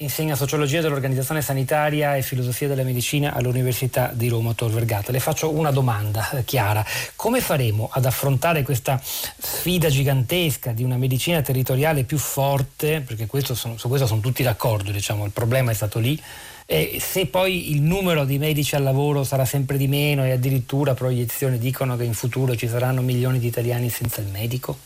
[0.00, 5.10] insegna sociologia dell'organizzazione sanitaria e filosofia della medicina all'Università di Roma Tor Vergata.
[5.10, 6.84] Le faccio una domanda eh, chiara.
[7.14, 13.54] Come faremo ad affrontare questa sfida gigantesca di una medicina territoriale più forte, perché questo
[13.54, 16.22] sono, su questo sono tutti d'accordo, diciamo, il problema è stato lì,
[16.66, 20.92] e se poi il numero di medici al lavoro sarà sempre di meno e addirittura
[20.92, 24.78] proiezioni dicono che in futuro ci saranno milioni di italiani senza il medico?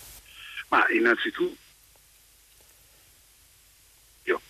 [0.68, 1.56] Ma innanzitutto...
[4.24, 4.40] Io.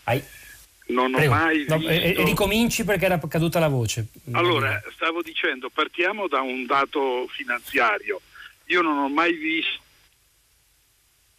[0.91, 1.33] Non Prego.
[1.33, 1.77] ho mai visto...
[1.77, 4.07] No, e, e, ricominci perché era caduta la voce.
[4.33, 8.21] Allora, stavo dicendo, partiamo da un dato finanziario.
[8.67, 9.89] Io non ho mai visto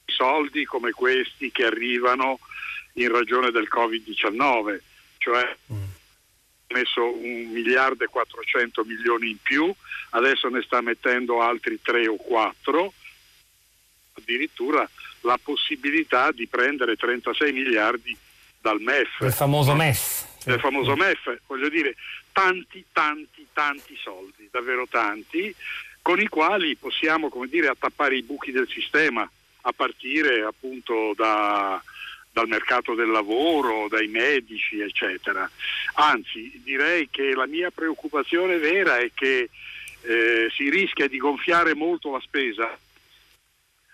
[0.06, 2.40] soldi come questi che arrivano
[2.94, 4.80] in ragione del Covid-19,
[5.18, 5.84] cioè mm.
[6.68, 9.74] messo un miliardo e 400 milioni in più,
[10.12, 12.94] adesso ne sta mettendo altri 3 o 4,
[14.14, 14.88] addirittura
[15.22, 18.18] la possibilità di prendere 36 miliardi
[18.62, 19.20] dal MEF.
[19.22, 20.30] Il famoso MEF.
[20.44, 21.96] Del famoso MEF, voglio dire,
[22.32, 25.54] tanti, tanti, tanti soldi, davvero tanti,
[26.02, 29.30] con i quali possiamo, come dire, attappare i buchi del sistema,
[29.64, 31.82] a partire appunto da,
[32.32, 35.50] dal mercato del lavoro, dai medici, eccetera.
[35.96, 39.50] Anzi, direi che la mia preoccupazione vera è che
[40.02, 42.76] eh, si rischia di gonfiare molto la spesa,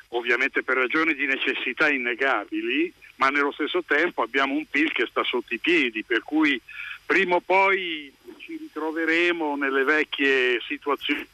[0.09, 5.23] ovviamente per ragioni di necessità innegabili, ma nello stesso tempo abbiamo un PIL che sta
[5.23, 6.59] sotto i piedi, per cui
[7.05, 11.27] prima o poi ci ritroveremo nelle vecchie situazioni.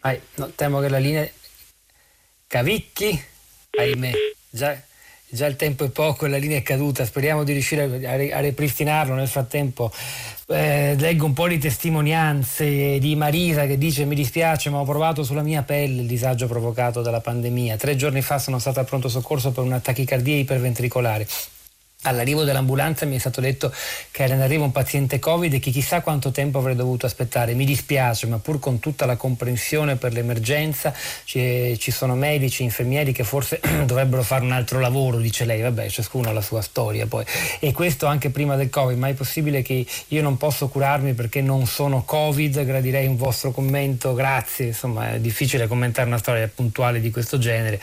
[0.00, 1.28] Vai, no, temo che la linea
[2.46, 3.18] Cavicchi,
[3.70, 4.12] ahimè,
[4.50, 4.78] già,
[5.34, 8.40] già il tempo è poco e la linea è caduta, speriamo di riuscire a, a
[8.40, 9.92] ripristinarlo nel frattempo
[10.46, 15.22] eh, leggo un po' di testimonianze di Marisa che dice mi dispiace ma ho provato
[15.22, 17.76] sulla mia pelle il disagio provocato dalla pandemia.
[17.76, 21.26] Tre giorni fa sono stata al pronto soccorso per una tachicardia iperventricolare.
[22.06, 23.72] All'arrivo dell'ambulanza mi è stato detto
[24.10, 27.54] che era in arrivo un paziente Covid e che chissà quanto tempo avrei dovuto aspettare.
[27.54, 30.92] Mi dispiace, ma pur con tutta la comprensione per l'emergenza
[31.24, 35.62] ci, ci sono medici, infermieri che forse dovrebbero fare un altro lavoro, dice lei.
[35.62, 37.24] Vabbè, ciascuno ha la sua storia poi.
[37.58, 41.40] E questo anche prima del Covid, ma è possibile che io non posso curarmi perché
[41.40, 42.64] non sono Covid?
[42.64, 44.66] Gradirei un vostro commento, grazie.
[44.66, 47.80] Insomma, è difficile commentare una storia puntuale di questo genere.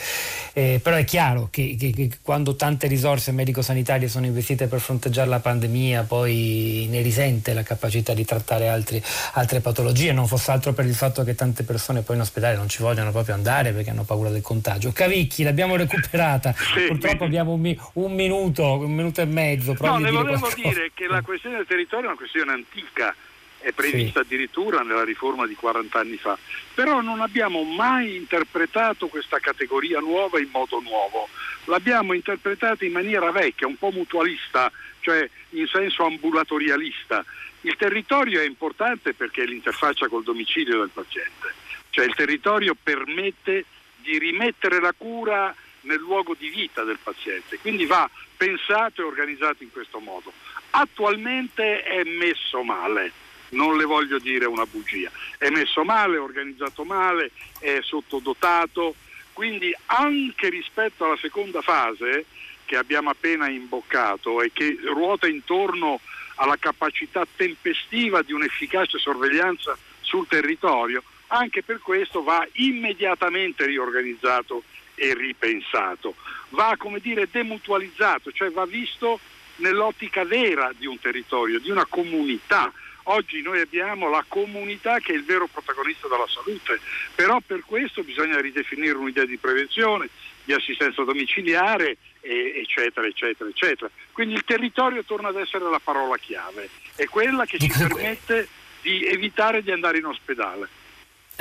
[0.54, 5.28] Eh, però è chiaro che, che, che quando tante risorse medico-sanitarie sono investite per fronteggiare
[5.28, 9.02] la pandemia, poi ne risente la capacità di trattare altri,
[9.34, 12.70] altre patologie, non fosse altro per il fatto che tante persone poi in ospedale non
[12.70, 14.92] ci vogliono proprio andare perché hanno paura del contagio.
[14.92, 16.86] Cavicchi, l'abbiamo recuperata, sì.
[16.88, 19.76] purtroppo abbiamo un, un, minuto, un minuto e mezzo.
[19.80, 20.68] No, le volevo qualcosa.
[20.68, 23.16] dire che la questione del territorio è una questione antica
[23.62, 24.26] è prevista sì.
[24.26, 26.38] addirittura nella riforma di 40 anni fa,
[26.74, 31.30] però non abbiamo mai interpretato questa categoria nuova in modo nuovo,
[31.66, 37.24] l'abbiamo interpretata in maniera vecchia, un po' mutualista, cioè in senso ambulatorialista.
[37.62, 41.54] Il territorio è importante perché è l'interfaccia col domicilio del paziente,
[41.92, 43.66] cioè il territorio permette
[43.98, 49.64] di rimettere la cura nel luogo di vita del paziente, quindi va pensato e organizzato
[49.64, 50.32] in questo modo.
[50.72, 53.12] Attualmente è messo male,
[53.52, 58.96] non le voglio dire una bugia, è messo male, è organizzato male, è sottodotato,
[59.34, 62.26] quindi anche rispetto alla seconda fase
[62.66, 66.00] che abbiamo appena imboccato e che ruota intorno
[66.36, 74.64] alla capacità tempestiva di un'efficace sorveglianza sul territorio, anche per questo va immediatamente riorganizzato
[74.96, 76.16] e ripensato.
[76.50, 79.20] Va, come dire, demutualizzato, cioè va visto
[79.58, 82.72] nell'ottica vera di un territorio, di una comunità
[83.04, 86.80] Oggi noi abbiamo la comunità che è il vero protagonista della salute,
[87.16, 90.10] però per questo bisogna ridefinire un'idea di prevenzione,
[90.44, 93.90] di assistenza domiciliare, eccetera, eccetera, eccetera.
[94.12, 98.48] Quindi il territorio torna ad essere la parola chiave, è quella che ci permette
[98.82, 100.70] di evitare di andare in ospedale.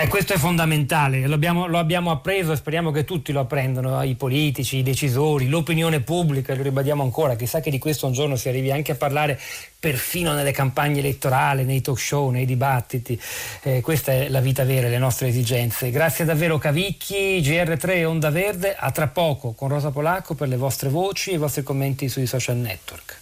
[0.00, 4.02] E questo è fondamentale, lo abbiamo, lo abbiamo, appreso e speriamo che tutti lo apprendano,
[4.02, 8.36] i politici, i decisori, l'opinione pubblica, lo ribadiamo ancora, chissà che di questo un giorno
[8.36, 9.38] si arrivi anche a parlare
[9.78, 13.20] perfino nelle campagne elettorali, nei talk show, nei dibattiti.
[13.62, 15.90] Eh, questa è la vita vera, le nostre esigenze.
[15.90, 20.88] Grazie davvero Cavicchi, GR3 Onda Verde, a tra poco con Rosa Polacco per le vostre
[20.88, 23.18] voci e i vostri commenti sui social network.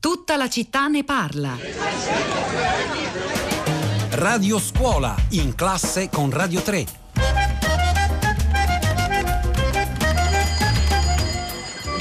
[0.00, 2.95] Tutta la città ne parla.
[4.18, 6.86] Radio Scuola, in classe con Radio 3.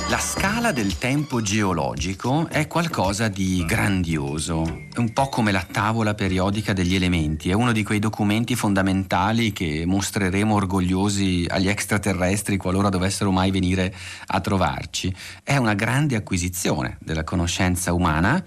[0.07, 6.13] La scala del tempo geologico è qualcosa di grandioso, è un po' come la tavola
[6.13, 12.87] periodica degli elementi, è uno di quei documenti fondamentali che mostreremo orgogliosi agli extraterrestri qualora
[12.87, 13.93] dovessero mai venire
[14.27, 15.13] a trovarci.
[15.43, 18.41] È una grande acquisizione della conoscenza umana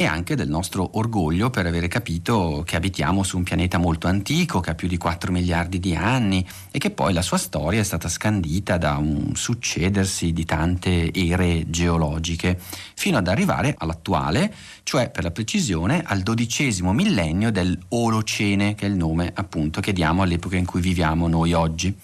[0.00, 4.60] e anche del nostro orgoglio per avere capito che abitiamo su un pianeta molto antico,
[4.60, 7.84] che ha più di 4 miliardi di anni e che poi la sua storia è
[7.84, 12.58] stata scandita da un succedersi di tante ere geologiche,
[12.94, 14.54] fino ad arrivare all'attuale,
[14.90, 19.92] cioè per la precisione al dodicesimo millennio del Olocene, che è il nome appunto che
[19.92, 21.96] diamo all'epoca in cui viviamo noi oggi.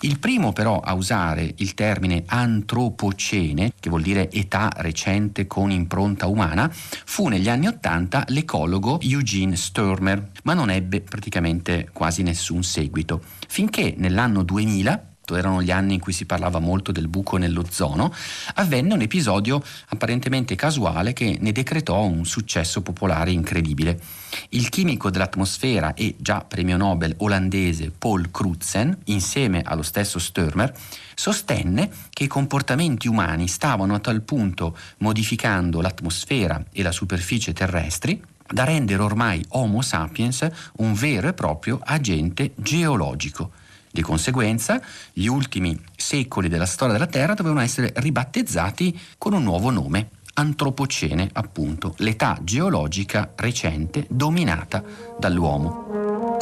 [0.00, 6.26] Il primo però a usare il termine antropocene, che vuol dire età recente con impronta
[6.26, 13.22] umana, fu negli anni Ottanta l'ecologo Eugene Sturmer, ma non ebbe praticamente quasi nessun seguito,
[13.48, 18.12] finché nell'anno 2000 erano gli anni in cui si parlava molto del buco nell'ozono,
[18.54, 23.98] avvenne un episodio apparentemente casuale che ne decretò un successo popolare incredibile.
[24.50, 30.76] Il chimico dell'atmosfera e già premio Nobel olandese Paul Crutzen, insieme allo stesso Sturmer,
[31.14, 38.20] sostenne che i comportamenti umani stavano a tal punto modificando l'atmosfera e la superficie terrestri
[38.46, 40.46] da rendere ormai Homo sapiens
[40.76, 43.52] un vero e proprio agente geologico.
[43.94, 44.82] Di conseguenza,
[45.12, 51.30] gli ultimi secoli della storia della Terra dovevano essere ribattezzati con un nuovo nome, Antropocene,
[51.32, 54.82] appunto, l'età geologica recente dominata
[55.16, 56.34] dall'uomo.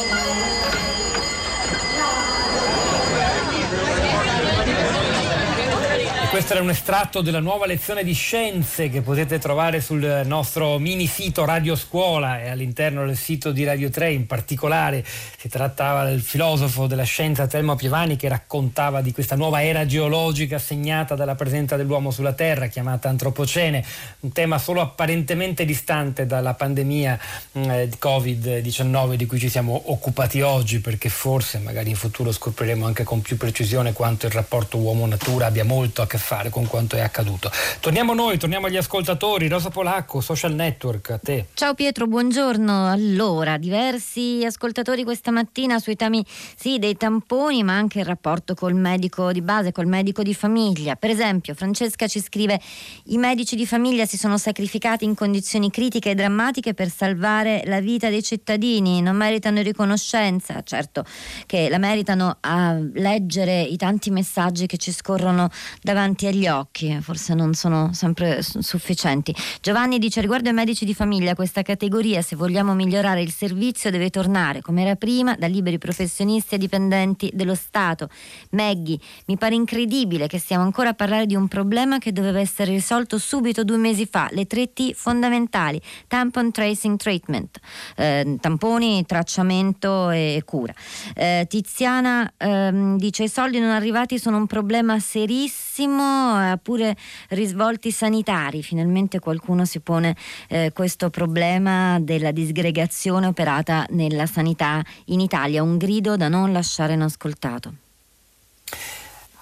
[6.33, 11.05] Questo era un estratto della nuova lezione di scienze che potete trovare sul nostro mini
[11.05, 16.21] sito Radio Scuola e all'interno del sito di Radio 3 in particolare si trattava del
[16.21, 21.75] filosofo della scienza Telmo Pievani che raccontava di questa nuova era geologica segnata dalla presenza
[21.75, 23.85] dell'uomo sulla Terra chiamata Antropocene,
[24.21, 27.19] un tema solo apparentemente distante dalla pandemia
[27.59, 32.31] mm, eh, di Covid-19 di cui ci siamo occupati oggi perché forse magari in futuro
[32.31, 36.65] scopriremo anche con più precisione quanto il rapporto uomo-natura abbia molto a che fare con
[36.67, 37.51] quanto è accaduto.
[37.81, 39.49] Torniamo noi, torniamo agli ascoltatori.
[39.49, 41.47] Rosa Polacco, Social Network, a te.
[41.53, 42.89] Ciao Pietro, buongiorno.
[42.89, 48.73] Allora, diversi ascoltatori questa mattina sui temi sì, dei tamponi, ma anche il rapporto col
[48.73, 50.95] medico di base, col medico di famiglia.
[50.95, 52.59] Per esempio, Francesca ci scrive:
[53.07, 57.81] i medici di famiglia si sono sacrificati in condizioni critiche e drammatiche per salvare la
[57.81, 61.03] vita dei cittadini, non meritano riconoscenza, certo
[61.45, 65.49] che la meritano a leggere i tanti messaggi che ci scorrono
[65.81, 69.35] davanti davanti agli occhi, forse non sono sempre sufficienti.
[69.61, 74.09] Giovanni dice riguardo ai medici di famiglia, questa categoria se vogliamo migliorare il servizio deve
[74.09, 78.09] tornare come era prima da liberi professionisti e dipendenti dello Stato.
[78.51, 82.71] Maggie, mi pare incredibile che stiamo ancora a parlare di un problema che doveva essere
[82.71, 87.59] risolto subito due mesi fa, le tre T fondamentali, tampon tracing treatment,
[87.95, 90.73] eh, tamponi, tracciamento e cura.
[91.15, 96.95] Eh, Tiziana ehm, dice i soldi non arrivati sono un problema serissimo ha pure
[97.29, 98.63] risvolti sanitari.
[98.63, 100.15] Finalmente qualcuno si pone
[100.49, 106.93] eh, questo problema della disgregazione operata nella sanità in Italia, un grido da non lasciare
[106.93, 107.73] inascoltato.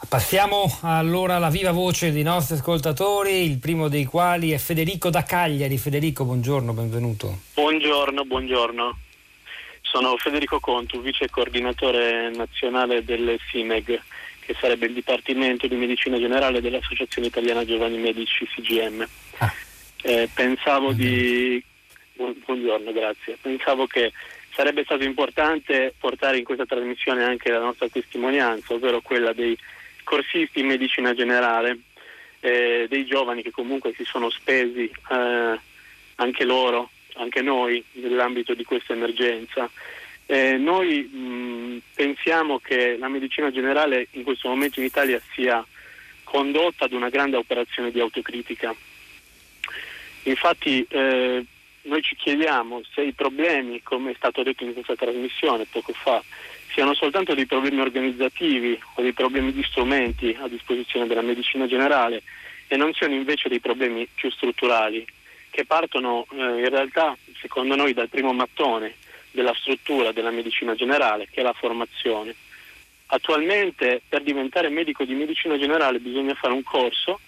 [0.07, 5.24] Passiamo allora alla viva voce dei nostri ascoltatori, il primo dei quali è Federico da
[5.24, 5.78] Cagliari.
[5.78, 7.39] Federico, buongiorno, benvenuto.
[7.53, 8.97] Buongiorno, buongiorno.
[9.82, 14.01] Sono Federico Contu, vice coordinatore nazionale del SIMEG
[14.52, 19.08] che sarebbe il Dipartimento di Medicina Generale dell'Associazione Italiana Giovani Medici CGM.
[19.38, 19.54] Ah.
[20.04, 21.64] Eh, pensavo di...
[22.14, 23.38] Buongiorno, grazie.
[23.41, 24.12] Pensavo che
[24.54, 29.58] sarebbe stato importante portare in questa trasmissione anche la nostra testimonianza, ovvero quella dei
[30.04, 31.80] corsisti in medicina generale,
[32.41, 35.60] eh, dei giovani che comunque si sono spesi eh,
[36.16, 39.70] anche loro, anche noi, nell'ambito di questa emergenza
[40.32, 45.65] eh, noi mh, pensiamo che la medicina generale in questo momento in Italia sia
[46.23, 48.73] condotta ad una grande operazione di autocritica.
[50.23, 51.45] Infatti eh,
[51.82, 56.23] noi ci chiediamo se i problemi, come è stato detto in questa trasmissione poco fa,
[56.73, 62.23] siano soltanto dei problemi organizzativi o dei problemi di strumenti a disposizione della medicina generale
[62.69, 65.05] e non siano invece dei problemi più strutturali
[65.49, 68.95] che partono eh, in realtà secondo noi dal primo mattone
[69.32, 72.36] della struttura della medicina generale, che è la formazione.
[73.07, 77.19] Attualmente per diventare medico di medicina generale bisogna fare un corso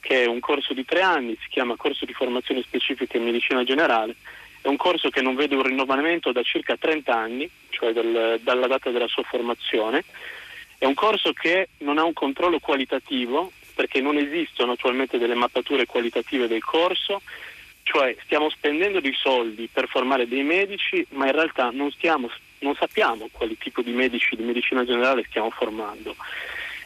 [0.00, 3.64] che è un corso di tre anni, si chiama corso di formazione specifica in medicina
[3.64, 4.14] generale,
[4.60, 8.66] è un corso che non vede un rinnovamento da circa 30 anni, cioè dal, dalla
[8.66, 10.04] data della sua formazione,
[10.78, 15.86] è un corso che non ha un controllo qualitativo perché non esistono attualmente delle mappature
[15.86, 17.22] qualitative del corso,
[17.88, 22.74] cioè stiamo spendendo dei soldi per formare dei medici, ma in realtà non, stiamo, non
[22.74, 26.14] sappiamo quali tipo di medici di medicina generale stiamo formando.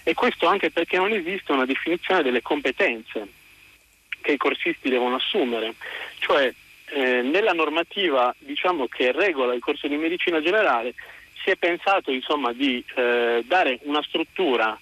[0.05, 3.27] E questo anche perché non esiste una definizione delle competenze
[4.21, 5.75] che i corsisti devono assumere.
[6.19, 6.55] Cioè,
[6.91, 10.95] eh, nella normativa diciamo, che regola il corso di medicina generale
[11.43, 14.79] si è pensato insomma, di eh, dare una struttura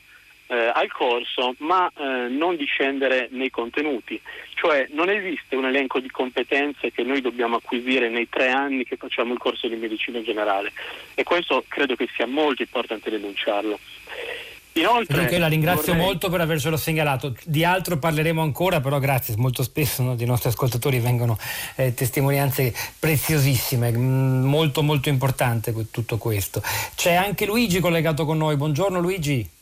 [0.50, 4.20] eh, al corso ma eh, non di scendere nei contenuti,
[4.54, 8.96] cioè non esiste un elenco di competenze che noi dobbiamo acquisire nei tre anni che
[8.96, 10.72] facciamo il corso di medicina generale
[11.14, 13.78] e questo credo che sia molto importante denunciarlo.
[14.74, 16.06] Inoltre, Dunque la ringrazio vorrei...
[16.06, 17.34] molto per avercelo segnalato.
[17.44, 21.38] Di altro parleremo ancora, però grazie, molto spesso no, dei nostri ascoltatori vengono
[21.74, 26.62] eh, testimonianze preziosissime, mm, molto molto importante tutto questo.
[26.94, 29.58] C'è anche Luigi collegato con noi, buongiorno Luigi.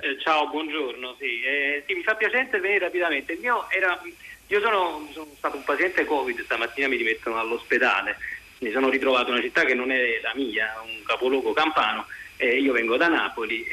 [0.00, 1.42] Eh, ciao, buongiorno, sì.
[1.42, 1.94] Eh, sì.
[1.94, 3.36] mi fa piacere intervenire rapidamente.
[3.68, 4.00] Era,
[4.46, 8.16] io sono, sono stato un paziente Covid, stamattina mi rimettono all'ospedale,
[8.58, 12.56] mi sono ritrovato in una città che non è la mia, un capoluogo campano eh,
[12.60, 13.66] io vengo da Napoli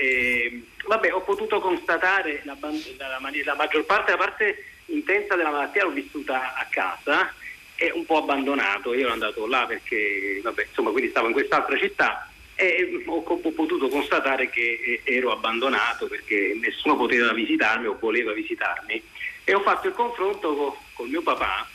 [0.87, 3.19] vabbè, ho potuto constatare la, la, la,
[3.55, 7.31] maggior parte, la parte intensa della malattia l'ho vissuta a casa
[7.75, 8.93] e un po' abbandonato.
[8.93, 13.51] Io ero andato là perché, vabbè, insomma, quindi stavo in quest'altra città e ho, ho
[13.51, 19.01] potuto constatare che ero abbandonato perché nessuno poteva visitarmi o voleva visitarmi.
[19.43, 21.67] E ho fatto il confronto con, con mio papà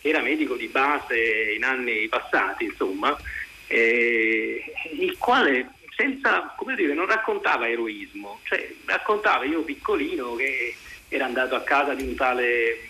[0.00, 3.16] che era medico di base in anni passati, insomma,
[3.66, 10.74] eh, il quale senza, come dire, non raccontava eroismo, cioè raccontava io piccolino che
[11.08, 12.89] era andato a casa di un tale,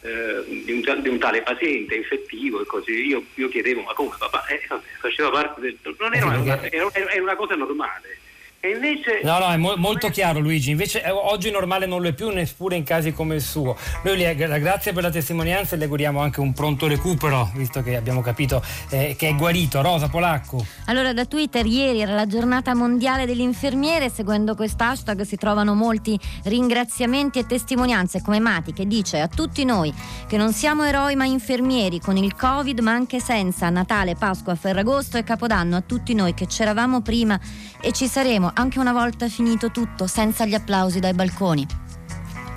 [0.00, 4.14] eh, di un, di un tale paziente infettivo e così, io, io chiedevo ma come
[4.18, 4.60] papà, eh,
[5.00, 5.78] faceva parte del...
[5.98, 8.26] non era una, era, era una cosa normale.
[8.60, 9.20] E invece...
[9.22, 12.28] No, no, è mo- molto chiaro Luigi, invece eh, oggi normale non lo è più,
[12.30, 13.76] neppure in casi come il suo.
[14.02, 17.94] Noi le, grazie per la testimonianza e le auguriamo anche un pronto recupero, visto che
[17.94, 19.80] abbiamo capito eh, che è guarito.
[19.80, 20.66] Rosa Polacco.
[20.86, 27.38] Allora, da Twitter ieri era la giornata mondiale dell'infermiere, seguendo quest'hashtag si trovano molti ringraziamenti
[27.38, 29.94] e testimonianze come Mati che dice a tutti noi
[30.26, 35.16] che non siamo eroi ma infermieri con il Covid ma anche senza Natale, Pasqua, Ferragosto
[35.16, 37.38] e Capodanno, a tutti noi che c'eravamo prima
[37.80, 41.66] e ci saremo anche una volta finito tutto, senza gli applausi dai balconi.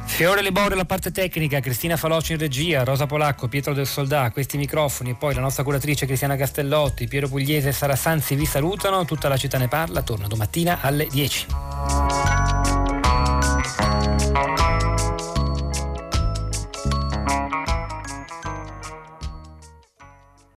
[0.06, 4.58] Fiore Liborio la parte tecnica, Cristina Faloci in regia, Rosa Polacco, Pietro del Soldà, questi
[4.58, 9.06] microfoni e poi la nostra curatrice Cristiana Castellotti, Piero Pugliese e Sara Sanzi vi salutano,
[9.06, 12.81] tutta la città ne parla, torna domattina alle 10.